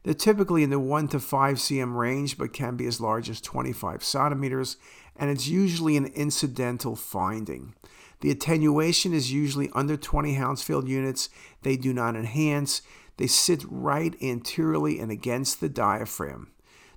They're 0.04 0.14
typically 0.14 0.64
in 0.64 0.72
the 0.72 0.80
1 0.80 1.08
to 1.10 1.20
5 1.20 1.56
cm 1.58 1.96
range, 1.96 2.38
but 2.38 2.54
can 2.54 2.76
be 2.76 2.86
as 2.86 3.00
large 3.00 3.30
as 3.30 3.40
25 3.40 4.04
centimeters, 4.04 4.78
and 5.16 5.30
it's 5.30 5.48
usually 5.48 5.96
an 5.96 6.08
incidental 6.08 6.96
finding. 6.96 7.76
The 8.22 8.32
attenuation 8.32 9.14
is 9.14 9.32
usually 9.32 9.70
under 9.74 9.98
20 9.98 10.36
Hounsfield 10.36 10.88
units. 10.88 11.30
They 11.64 11.78
do 11.78 11.94
not 11.94 12.16
enhance. 12.16 12.82
They 13.18 13.28
sit 13.28 13.64
right 13.70 14.16
anteriorly 14.22 15.00
and 15.00 15.12
against 15.12 15.60
the 15.60 15.70
diaphragm. 15.70 16.52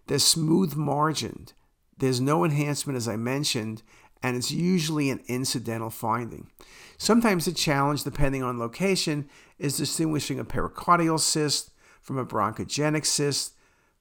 They're 0.07 0.19
smooth 0.19 0.75
margined. 0.75 1.53
There's 1.99 2.21
no 2.21 2.45
enhancement, 2.45 2.97
as 2.97 3.09
I 3.09 3.17
mentioned, 3.17 3.83
and 4.23 4.37
it's 4.37 4.51
usually 4.51 5.11
an 5.11 5.23
incidental 5.27 5.91
finding. 5.91 6.49
Sometimes 6.97 7.45
the 7.45 7.53
challenge, 7.53 8.05
depending 8.05 8.43
on 8.43 8.59
location, 8.59 9.29
is 9.59 9.77
distinguishing 9.77 10.39
a 10.39 10.45
pericardial 10.45 11.21
cyst 11.21 11.71
from 12.01 12.19
a 12.19 12.25
bronchogenic 12.25 13.05
cyst, 13.05 13.53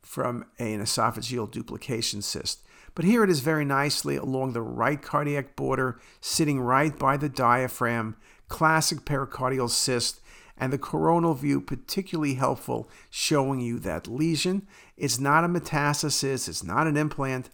from 0.02 0.46
an 0.60 0.82
esophageal 0.82 1.50
duplication 1.50 2.22
cyst. 2.22 2.60
But 2.96 3.06
here 3.06 3.24
it 3.24 3.30
is 3.30 3.40
very 3.40 3.66
nicely 3.66 4.16
along 4.16 4.54
the 4.54 4.62
right 4.62 5.02
cardiac 5.02 5.56
border, 5.56 6.00
sitting 6.22 6.60
right 6.60 6.98
by 6.98 7.18
the 7.18 7.30
diaphragm, 7.30 8.16
classic 8.48 9.00
pericardial 9.00 9.70
cyst, 9.70 10.20
and 10.58 10.72
the 10.72 10.78
coronal 10.78 11.34
view 11.34 11.60
particularly 11.60 12.36
helpful, 12.36 12.90
showing 13.10 13.60
you 13.60 13.80
that 13.80 14.08
lesion. 14.08 14.68
It's 14.98 15.20
not 15.20 15.44
a 15.44 15.48
metastasis, 15.48 16.48
it's 16.48 16.64
not 16.64 16.88
an 16.88 16.98
implant. 16.98 17.50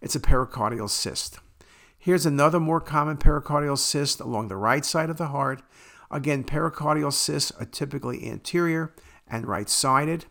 It's 0.00 0.14
a 0.14 0.20
pericardial 0.20 0.90
cyst. 0.90 1.38
Here's 1.98 2.26
another 2.26 2.60
more 2.60 2.80
common 2.80 3.16
pericardial 3.16 3.78
cyst 3.78 4.20
along 4.20 4.48
the 4.48 4.56
right 4.56 4.84
side 4.84 5.10
of 5.10 5.16
the 5.16 5.28
heart. 5.28 5.62
Again, 6.10 6.44
pericardial 6.44 7.12
cysts 7.12 7.50
are 7.52 7.64
typically 7.64 8.28
anterior 8.28 8.94
and 9.26 9.46
right 9.46 9.68
sided. 9.68 10.26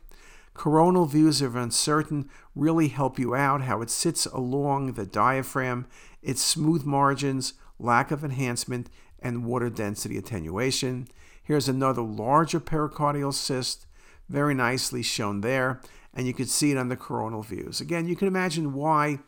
Coronal 0.53 1.05
views 1.05 1.41
of 1.41 1.57
uncertain 1.57 2.29
really 2.55 2.87
help 2.87 3.19
you 3.19 3.35
out 3.35 3.63
how 3.63 3.81
it 3.81 3.89
sits 3.89 4.25
along 4.25 4.93
the 4.93 5.05
diaphragm, 5.05 5.85
its 6.21 6.41
smooth 6.41 6.85
margins, 6.85 7.55
lack 7.77 8.09
of 8.09 8.23
enhancement, 8.23 8.89
and 9.19 9.43
water 9.43 9.69
density 9.69 10.17
attenuation. 10.17 11.09
Here's 11.45 11.69
another 11.69 12.01
larger 12.01 12.59
pericardial 12.59 13.31
cyst, 13.31 13.85
very 14.27 14.55
nicely 14.55 15.03
shown 15.03 15.41
there, 15.41 15.79
and 16.11 16.25
you 16.25 16.33
can 16.33 16.47
see 16.47 16.71
it 16.71 16.77
on 16.77 16.89
the 16.89 16.97
coronal 16.97 17.43
views. 17.43 17.79
Again, 17.79 18.07
you 18.07 18.15
can 18.15 18.27
imagine 18.27 18.73
why, 18.73 19.19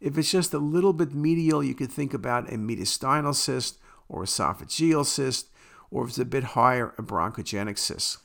if 0.00 0.16
it's 0.16 0.30
just 0.30 0.54
a 0.54 0.58
little 0.58 0.94
bit 0.94 1.14
medial, 1.14 1.62
you 1.62 1.74
could 1.74 1.92
think 1.92 2.14
about 2.14 2.50
a 2.50 2.56
mediastinal 2.56 3.34
cyst 3.34 3.78
or 4.08 4.24
esophageal 4.24 5.04
cyst, 5.04 5.48
or 5.90 6.04
if 6.04 6.08
it's 6.10 6.18
a 6.18 6.24
bit 6.24 6.44
higher, 6.44 6.94
a 6.96 7.02
bronchogenic 7.02 7.78
cyst. 7.78 8.18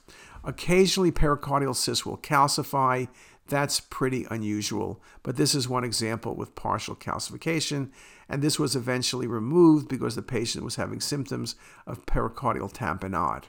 Occasionally, 0.45 1.11
pericardial 1.11 1.75
cysts 1.75 2.05
will 2.05 2.17
calcify. 2.17 3.09
That's 3.47 3.81
pretty 3.81 4.25
unusual, 4.31 5.01
but 5.23 5.35
this 5.35 5.53
is 5.53 5.67
one 5.67 5.83
example 5.83 6.35
with 6.35 6.55
partial 6.55 6.95
calcification, 6.95 7.89
and 8.29 8.41
this 8.41 8.59
was 8.59 8.75
eventually 8.75 9.27
removed 9.27 9.87
because 9.87 10.15
the 10.15 10.21
patient 10.21 10.63
was 10.63 10.75
having 10.75 11.01
symptoms 11.01 11.55
of 11.85 12.05
pericardial 12.05 12.71
tamponade. 12.71 13.45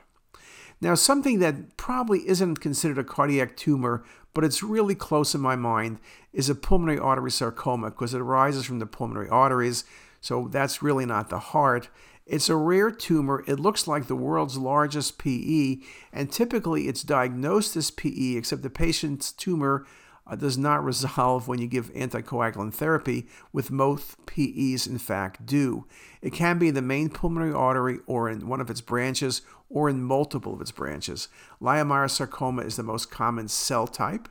Now, 0.81 0.95
something 0.97 1.39
that 1.39 1.77
probably 1.77 2.29
isn't 2.29 2.57
considered 2.57 2.99
a 2.99 3.05
cardiac 3.05 3.57
tumor, 3.57 4.05
but 4.35 4.43
it's 4.43 4.65
really 4.65 4.97
close 4.97 5.35
in 5.35 5.41
my 5.41 5.55
mind, 5.55 6.01
is 6.33 6.51
a 6.51 6.57
pulmonary 6.57 6.99
artery 6.99 7.31
sarcoma 7.31 7.91
because 7.91 8.15
it 8.15 8.21
arises 8.21 8.65
from 8.65 8.81
the 8.81 8.87
pulmonary 8.87 9.29
arteries, 9.29 9.85
so 10.21 10.49
that's 10.49 10.83
really 10.83 11.07
not 11.07 11.29
the 11.29 11.39
heart. 11.39 11.89
It's 12.27 12.49
a 12.49 12.57
rare 12.57 12.91
tumor. 12.91 13.45
It 13.47 13.61
looks 13.61 13.87
like 13.87 14.07
the 14.07 14.17
world's 14.17 14.57
largest 14.57 15.19
PE, 15.19 15.79
and 16.13 16.33
typically 16.33 16.89
it's 16.89 17.03
diagnosed 17.03 17.77
as 17.77 17.91
PE, 17.91 18.35
except 18.35 18.63
the 18.63 18.71
patient's 18.71 19.33
tumor 19.33 19.87
uh, 20.33 20.37
does 20.37 20.57
not 20.57 20.83
resolve 20.85 21.47
when 21.47 21.61
you 21.61 21.66
give 21.66 21.92
anticoagulant 21.92 22.73
therapy, 22.73 23.27
with 23.53 23.71
most 23.71 24.16
PEs, 24.25 24.87
in 24.87 24.99
fact, 24.99 25.45
do. 25.45 25.85
It 26.23 26.33
can 26.33 26.59
be 26.59 26.68
in 26.68 26.75
the 26.75 26.81
main 26.81 27.11
pulmonary 27.11 27.53
artery 27.53 27.99
or 28.07 28.31
in 28.31 28.49
one 28.49 28.61
of 28.61 28.71
its 28.71 28.81
branches 28.81 29.42
or 29.68 29.90
in 29.90 30.03
multiple 30.03 30.55
of 30.55 30.61
its 30.62 30.71
branches. 30.71 31.29
Leiomyosarcoma 31.61 32.64
is 32.64 32.77
the 32.77 32.83
most 32.83 33.11
common 33.11 33.49
cell 33.49 33.87
type. 33.87 34.29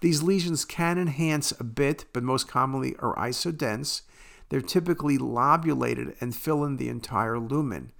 These 0.00 0.22
lesions 0.22 0.64
can 0.64 0.98
enhance 0.98 1.52
a 1.60 1.64
bit, 1.64 2.06
but 2.14 2.22
most 2.22 2.48
commonly 2.48 2.96
are 2.98 3.14
isodense. 3.16 4.02
They're 4.48 4.62
typically 4.62 5.18
lobulated 5.18 6.16
and 6.20 6.34
fill 6.34 6.64
in 6.64 6.76
the 6.78 6.88
entire 6.88 7.38
lumen. 7.38 7.92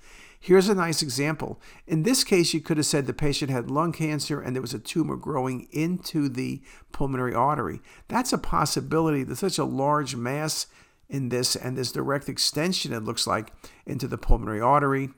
Here's 0.44 0.68
a 0.68 0.74
nice 0.74 1.00
example. 1.00 1.58
In 1.86 2.02
this 2.02 2.22
case, 2.22 2.52
you 2.52 2.60
could 2.60 2.76
have 2.76 2.84
said 2.84 3.06
the 3.06 3.14
patient 3.14 3.50
had 3.50 3.70
lung 3.70 3.92
cancer 3.92 4.42
and 4.42 4.54
there 4.54 4.60
was 4.60 4.74
a 4.74 4.78
tumor 4.78 5.16
growing 5.16 5.68
into 5.72 6.28
the 6.28 6.60
pulmonary 6.92 7.32
artery. 7.32 7.80
That's 8.08 8.30
a 8.30 8.36
possibility. 8.36 9.22
There's 9.22 9.38
such 9.38 9.56
a 9.56 9.64
large 9.64 10.16
mass 10.16 10.66
in 11.08 11.30
this 11.30 11.56
and 11.56 11.78
this 11.78 11.92
direct 11.92 12.28
extension, 12.28 12.92
it 12.92 13.04
looks 13.04 13.26
like, 13.26 13.54
into 13.86 14.06
the 14.06 14.18
pulmonary 14.18 14.60
artery. 14.60 15.08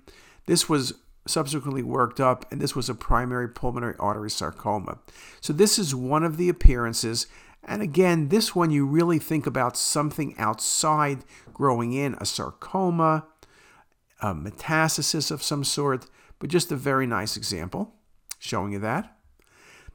This 0.46 0.68
was 0.68 0.94
subsequently 1.26 1.82
worked 1.82 2.20
up, 2.20 2.46
and 2.52 2.60
this 2.60 2.76
was 2.76 2.88
a 2.88 2.94
primary 2.94 3.48
pulmonary 3.48 3.96
artery 3.98 4.30
sarcoma. 4.30 4.98
So, 5.40 5.52
this 5.52 5.76
is 5.76 5.92
one 5.92 6.22
of 6.22 6.36
the 6.36 6.48
appearances. 6.48 7.26
And 7.64 7.82
again, 7.82 8.28
this 8.28 8.54
one 8.54 8.70
you 8.70 8.86
really 8.86 9.18
think 9.18 9.44
about 9.44 9.76
something 9.76 10.38
outside 10.38 11.24
growing 11.52 11.94
in 11.94 12.14
a 12.20 12.26
sarcoma, 12.26 13.26
a 14.20 14.35
metastasis 14.35 15.31
of 15.31 15.42
some 15.42 15.64
sort, 15.64 16.07
but 16.38 16.50
just 16.50 16.72
a 16.72 16.76
very 16.76 17.07
nice 17.07 17.37
example 17.37 17.94
showing 18.38 18.72
you 18.72 18.79
that. 18.81 19.16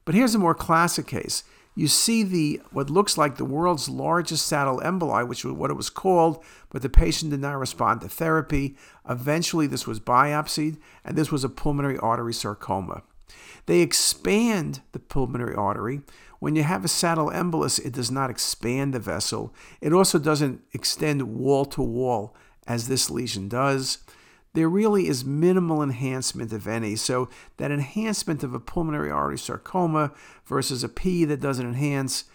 But 0.06 0.16
here's 0.16 0.36
a 0.36 0.40
more 0.40 0.56
classic 0.56 1.08
case. 1.08 1.44
You 1.74 1.88
see 1.88 2.24
the 2.24 2.62
what 2.72 2.90
looks 2.90 3.18
like 3.18 3.38
the 3.38 3.46
world's 3.46 3.88
largest 3.88 4.46
saddle 4.46 4.82
emboli, 4.82 5.26
which 5.28 5.46
was 5.46 5.54
what 5.54 5.72
it 5.72 5.76
was 5.76 5.90
called, 5.90 6.44
but 6.70 6.82
the 6.82 6.90
patient 6.90 7.32
did 7.32 7.40
not 7.40 7.58
respond 7.58 8.02
to 8.02 8.10
therapy. 8.10 8.76
Eventually, 9.10 9.68
this 9.68 9.88
was 9.88 10.00
biopsied, 10.00 10.78
and 11.06 11.18
this 11.18 11.32
was 11.32 11.44
a 11.44 11.50
pulmonary 11.50 11.98
artery 11.98 12.34
sarcoma. 12.34 13.04
They 13.68 13.80
expand 13.80 14.82
the 14.92 15.00
pulmonary 15.00 15.56
artery. 15.56 16.02
When 16.40 16.56
you 16.56 16.64
have 16.64 16.84
a 16.84 16.90
saddle 16.90 17.30
embolus, 17.30 17.80
it 17.86 17.94
does 17.94 18.12
not 18.12 18.30
expand 18.30 18.94
the 18.94 19.00
vessel. 19.00 19.54
It 19.80 19.94
also 19.94 20.20
doesn't 20.20 20.62
extend 20.74 21.22
wall 21.36 21.66
to 21.66 21.82
wall 21.82 22.36
as 22.68 22.88
this 22.88 23.10
lesion 23.10 23.50
does 23.50 24.00
there 24.54 24.70
really 24.70 25.08
is 25.08 25.24
minimal 25.24 25.82
enhancement, 25.82 26.52
if 26.52 26.68
any. 26.68 26.96
So, 26.96 27.30
that 27.58 27.72
enhancement 27.72 28.44
of 28.44 28.54
a 28.54 28.60
pulmonary 28.60 29.10
artery 29.10 29.38
sarcoma 29.38 30.12
versus 30.46 30.84
a 30.84 30.90
P 30.90 31.26
that 31.26 31.40
doesn't 31.40 31.66
enhance, 31.66 32.26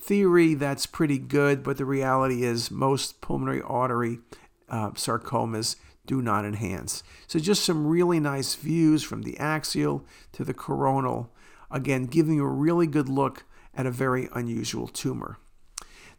theory, 0.00 0.54
that's 0.54 0.86
pretty 0.86 1.18
good, 1.18 1.62
but 1.62 1.76
the 1.76 1.84
reality 1.84 2.44
is 2.44 2.70
most 2.70 3.20
pulmonary 3.20 3.62
artery 3.62 4.20
uh, 4.68 4.90
sarcomas 4.92 5.76
do 6.06 6.22
not 6.22 6.44
enhance. 6.44 7.02
So, 7.26 7.38
just 7.38 7.64
some 7.64 7.86
really 7.86 8.20
nice 8.20 8.54
views 8.54 9.02
from 9.02 9.22
the 9.22 9.38
axial 9.38 10.04
to 10.32 10.44
the 10.44 10.54
coronal, 10.54 11.30
again, 11.70 12.04
giving 12.04 12.36
you 12.36 12.44
a 12.44 12.48
really 12.48 12.86
good 12.86 13.08
look 13.08 13.44
at 13.74 13.86
a 13.86 13.90
very 13.90 14.30
unusual 14.32 14.88
tumor. 14.88 15.38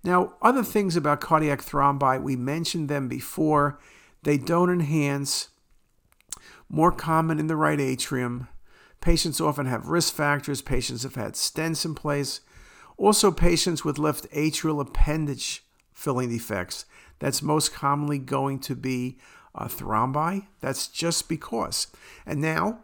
Now, 0.04 0.34
other 0.42 0.64
things 0.64 0.96
about 0.96 1.22
cardiac 1.22 1.62
thrombi, 1.62 2.22
we 2.22 2.36
mentioned 2.36 2.90
them 2.90 3.08
before. 3.08 3.80
They 4.24 4.38
don't 4.38 4.70
enhance. 4.70 5.50
More 6.70 6.92
common 6.92 7.40
in 7.40 7.48
the 7.48 7.56
right 7.56 7.80
atrium. 7.80 8.48
Patients 9.02 9.40
often 9.40 9.66
have 9.66 9.88
risk 9.88 10.14
factors. 10.14 10.62
Patients 10.62 11.04
have 11.04 11.16
had 11.16 11.34
stents 11.34 11.86
in 11.86 11.96
place. 11.96 12.42
Also, 12.98 13.32
patients 13.32 13.86
with 13.86 14.00
left 14.00 14.30
atrial 14.32 14.82
appendage 14.82 15.64
filling 15.94 16.30
defects. 16.30 16.86
That's 17.20 17.42
most 17.42 17.74
commonly 17.74 18.20
going 18.20 18.60
to 18.60 18.76
be 18.76 19.18
a 19.56 19.66
thrombi. 19.66 20.48
That's 20.62 20.88
just 20.88 21.30
because. 21.30 21.88
And 22.26 22.42
now 22.42 22.84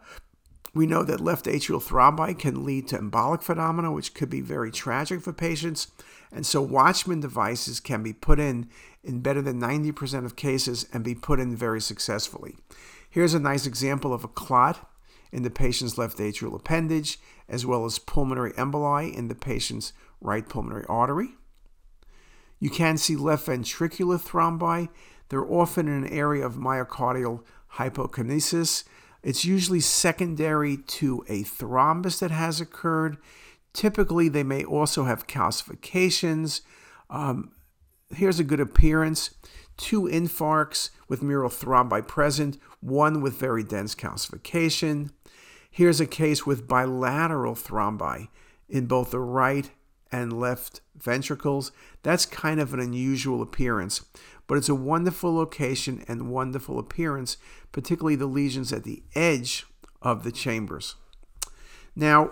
we 0.74 0.86
know 0.86 1.04
that 1.04 1.20
left 1.20 1.46
atrial 1.46 1.82
thrombi 1.82 2.36
can 2.38 2.64
lead 2.64 2.88
to 2.88 2.98
embolic 2.98 3.42
phenomena, 3.42 3.92
which 3.92 4.12
could 4.12 4.28
be 4.28 4.40
very 4.40 4.72
tragic 4.72 5.22
for 5.22 5.32
patients. 5.32 5.88
And 6.32 6.44
so 6.44 6.60
Watchman 6.60 7.20
devices 7.20 7.78
can 7.78 8.02
be 8.02 8.12
put 8.12 8.40
in 8.40 8.68
in 9.04 9.20
better 9.20 9.40
than 9.40 9.60
90% 9.60 10.24
of 10.24 10.34
cases 10.34 10.86
and 10.92 11.04
be 11.04 11.14
put 11.14 11.38
in 11.38 11.56
very 11.56 11.80
successfully. 11.80 12.56
Here's 13.08 13.34
a 13.34 13.38
nice 13.38 13.66
example 13.66 14.12
of 14.12 14.24
a 14.24 14.28
clot 14.28 14.90
in 15.30 15.42
the 15.42 15.50
patient's 15.50 15.96
left 15.96 16.18
atrial 16.18 16.56
appendage, 16.56 17.18
as 17.48 17.64
well 17.64 17.84
as 17.84 17.98
pulmonary 17.98 18.52
emboli 18.52 19.14
in 19.14 19.28
the 19.28 19.34
patient's 19.34 19.92
right 20.20 20.48
pulmonary 20.48 20.84
artery. 20.88 21.36
You 22.58 22.70
can 22.70 22.96
see 22.96 23.14
left 23.14 23.46
ventricular 23.46 24.20
thrombi. 24.20 24.88
They're 25.28 25.44
often 25.44 25.86
in 25.86 26.04
an 26.04 26.08
area 26.08 26.44
of 26.44 26.54
myocardial 26.54 27.42
hypokinesis. 27.74 28.84
It's 29.24 29.44
usually 29.44 29.80
secondary 29.80 30.76
to 30.76 31.24
a 31.28 31.44
thrombus 31.44 32.20
that 32.20 32.30
has 32.30 32.60
occurred. 32.60 33.16
Typically, 33.72 34.28
they 34.28 34.42
may 34.42 34.62
also 34.62 35.04
have 35.04 35.26
calcifications. 35.26 36.60
Um, 37.08 37.52
here's 38.14 38.38
a 38.38 38.44
good 38.44 38.60
appearance 38.60 39.34
two 39.76 40.02
infarcts 40.02 40.90
with 41.08 41.22
mural 41.22 41.50
thrombi 41.50 42.06
present, 42.06 42.58
one 42.80 43.20
with 43.20 43.34
very 43.34 43.64
dense 43.64 43.94
calcification. 43.94 45.10
Here's 45.68 46.00
a 46.00 46.06
case 46.06 46.46
with 46.46 46.68
bilateral 46.68 47.56
thrombi 47.56 48.28
in 48.68 48.86
both 48.86 49.10
the 49.10 49.18
right 49.18 49.70
and 50.14 50.32
left 50.32 50.80
ventricles. 50.96 51.72
That's 52.04 52.24
kind 52.24 52.60
of 52.60 52.72
an 52.72 52.78
unusual 52.78 53.42
appearance, 53.42 54.06
but 54.46 54.56
it's 54.56 54.68
a 54.68 54.74
wonderful 54.74 55.34
location 55.34 56.04
and 56.06 56.30
wonderful 56.30 56.78
appearance, 56.78 57.36
particularly 57.72 58.14
the 58.14 58.26
lesions 58.26 58.72
at 58.72 58.84
the 58.84 59.02
edge 59.16 59.66
of 60.00 60.22
the 60.22 60.30
chambers. 60.30 60.94
Now, 61.96 62.30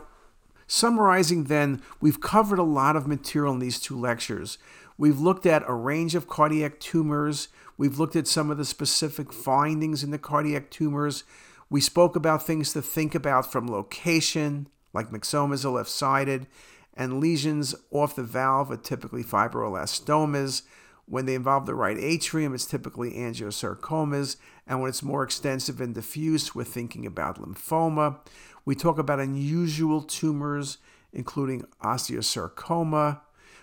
summarizing 0.69 1.45
then, 1.45 1.83
we've 2.01 2.21
covered 2.21 2.61
a 2.61 2.63
lot 2.63 2.95
of 2.95 3.09
material 3.09 3.53
in 3.53 3.59
these 3.59 3.81
two 3.81 3.99
lectures. 3.99 4.59
We've 4.97 5.19
looked 5.19 5.45
at 5.45 5.65
a 5.67 5.75
range 5.75 6.15
of 6.15 6.29
cardiac 6.29 6.79
tumors. 6.79 7.49
We've 7.77 7.99
looked 7.99 8.15
at 8.15 8.29
some 8.29 8.49
of 8.49 8.59
the 8.59 8.65
specific 8.65 9.33
findings 9.33 10.05
in 10.05 10.13
the 10.13 10.19
cardiac 10.19 10.71
tumors. 10.71 11.25
We 11.69 11.81
spoke 11.81 12.15
about 12.15 12.47
things 12.47 12.73
to 12.75 12.83
think 12.83 13.17
about 13.17 13.51
from 13.51 13.67
location, 13.67 14.69
like 14.93 15.11
myxomas 15.11 15.65
are 15.65 15.71
left 15.71 15.91
sided, 15.91 16.47
and 16.95 17.21
lesions 17.21 17.75
off 17.91 18.17
the 18.17 18.23
valve 18.23 18.71
are 18.71 18.77
typically 18.77 19.25
fibroelastomas. 19.25 20.63
When 21.07 21.27
they 21.27 21.35
involve 21.35 21.67
the 21.67 21.75
right 21.75 21.99
atrium, 21.99 22.55
it's 22.55 22.67
typically 22.67 23.13
angiosarcomas. 23.13 24.37
And 24.67 24.81
when 24.81 24.89
it's 24.89 25.03
more 25.03 25.23
extensive 25.23 25.81
and 25.81 25.95
diffuse, 25.95 26.55
we're 26.55 26.65
thinking 26.65 27.07
about 27.07 27.41
lymphoma. 27.41 28.19
We 28.65 28.75
talk 28.75 28.99
about 28.99 29.21
unusual 29.21 30.03
tumors, 30.03 30.79
including 31.13 31.65
osteosarcoma. 31.83 33.21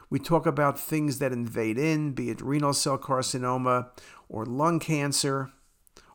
We 0.10 0.20
talk 0.20 0.46
about 0.46 0.80
things 0.80 1.20
that 1.20 1.32
invade 1.32 1.78
in, 1.78 2.14
be 2.14 2.30
it 2.30 2.42
renal 2.42 2.74
cell 2.74 2.98
carcinoma 2.98 3.90
or 4.28 4.46
lung 4.46 4.80
cancer 4.80 5.52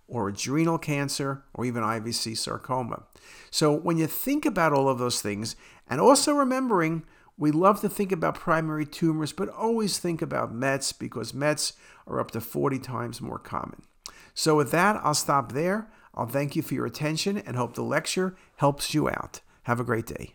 or 0.08 0.28
adrenal 0.28 0.78
cancer 0.78 1.44
or 1.54 1.64
even 1.64 1.82
IVC 1.82 2.36
sarcoma. 2.36 3.04
So 3.50 3.72
when 3.72 3.96
you 3.96 4.06
think 4.06 4.44
about 4.44 4.72
all 4.72 4.88
of 4.88 4.98
those 4.98 5.22
things, 5.22 5.56
and 5.88 6.00
also 6.00 6.32
remembering 6.32 7.04
we 7.36 7.50
love 7.50 7.80
to 7.80 7.88
think 7.88 8.12
about 8.12 8.36
primary 8.36 8.86
tumors, 8.86 9.32
but 9.32 9.48
always 9.48 9.98
think 9.98 10.22
about 10.22 10.54
METs 10.54 10.92
because 10.92 11.34
METs 11.34 11.72
are 12.06 12.20
up 12.20 12.30
to 12.30 12.40
40 12.40 12.78
times 12.78 13.20
more 13.20 13.38
common. 13.38 13.82
So, 14.34 14.56
with 14.56 14.70
that, 14.70 15.00
I'll 15.02 15.14
stop 15.14 15.52
there. 15.52 15.90
I'll 16.14 16.26
thank 16.26 16.54
you 16.54 16.62
for 16.62 16.74
your 16.74 16.86
attention 16.86 17.38
and 17.38 17.56
hope 17.56 17.74
the 17.74 17.82
lecture 17.82 18.36
helps 18.56 18.94
you 18.94 19.08
out. 19.08 19.40
Have 19.64 19.80
a 19.80 19.84
great 19.84 20.06
day. 20.06 20.34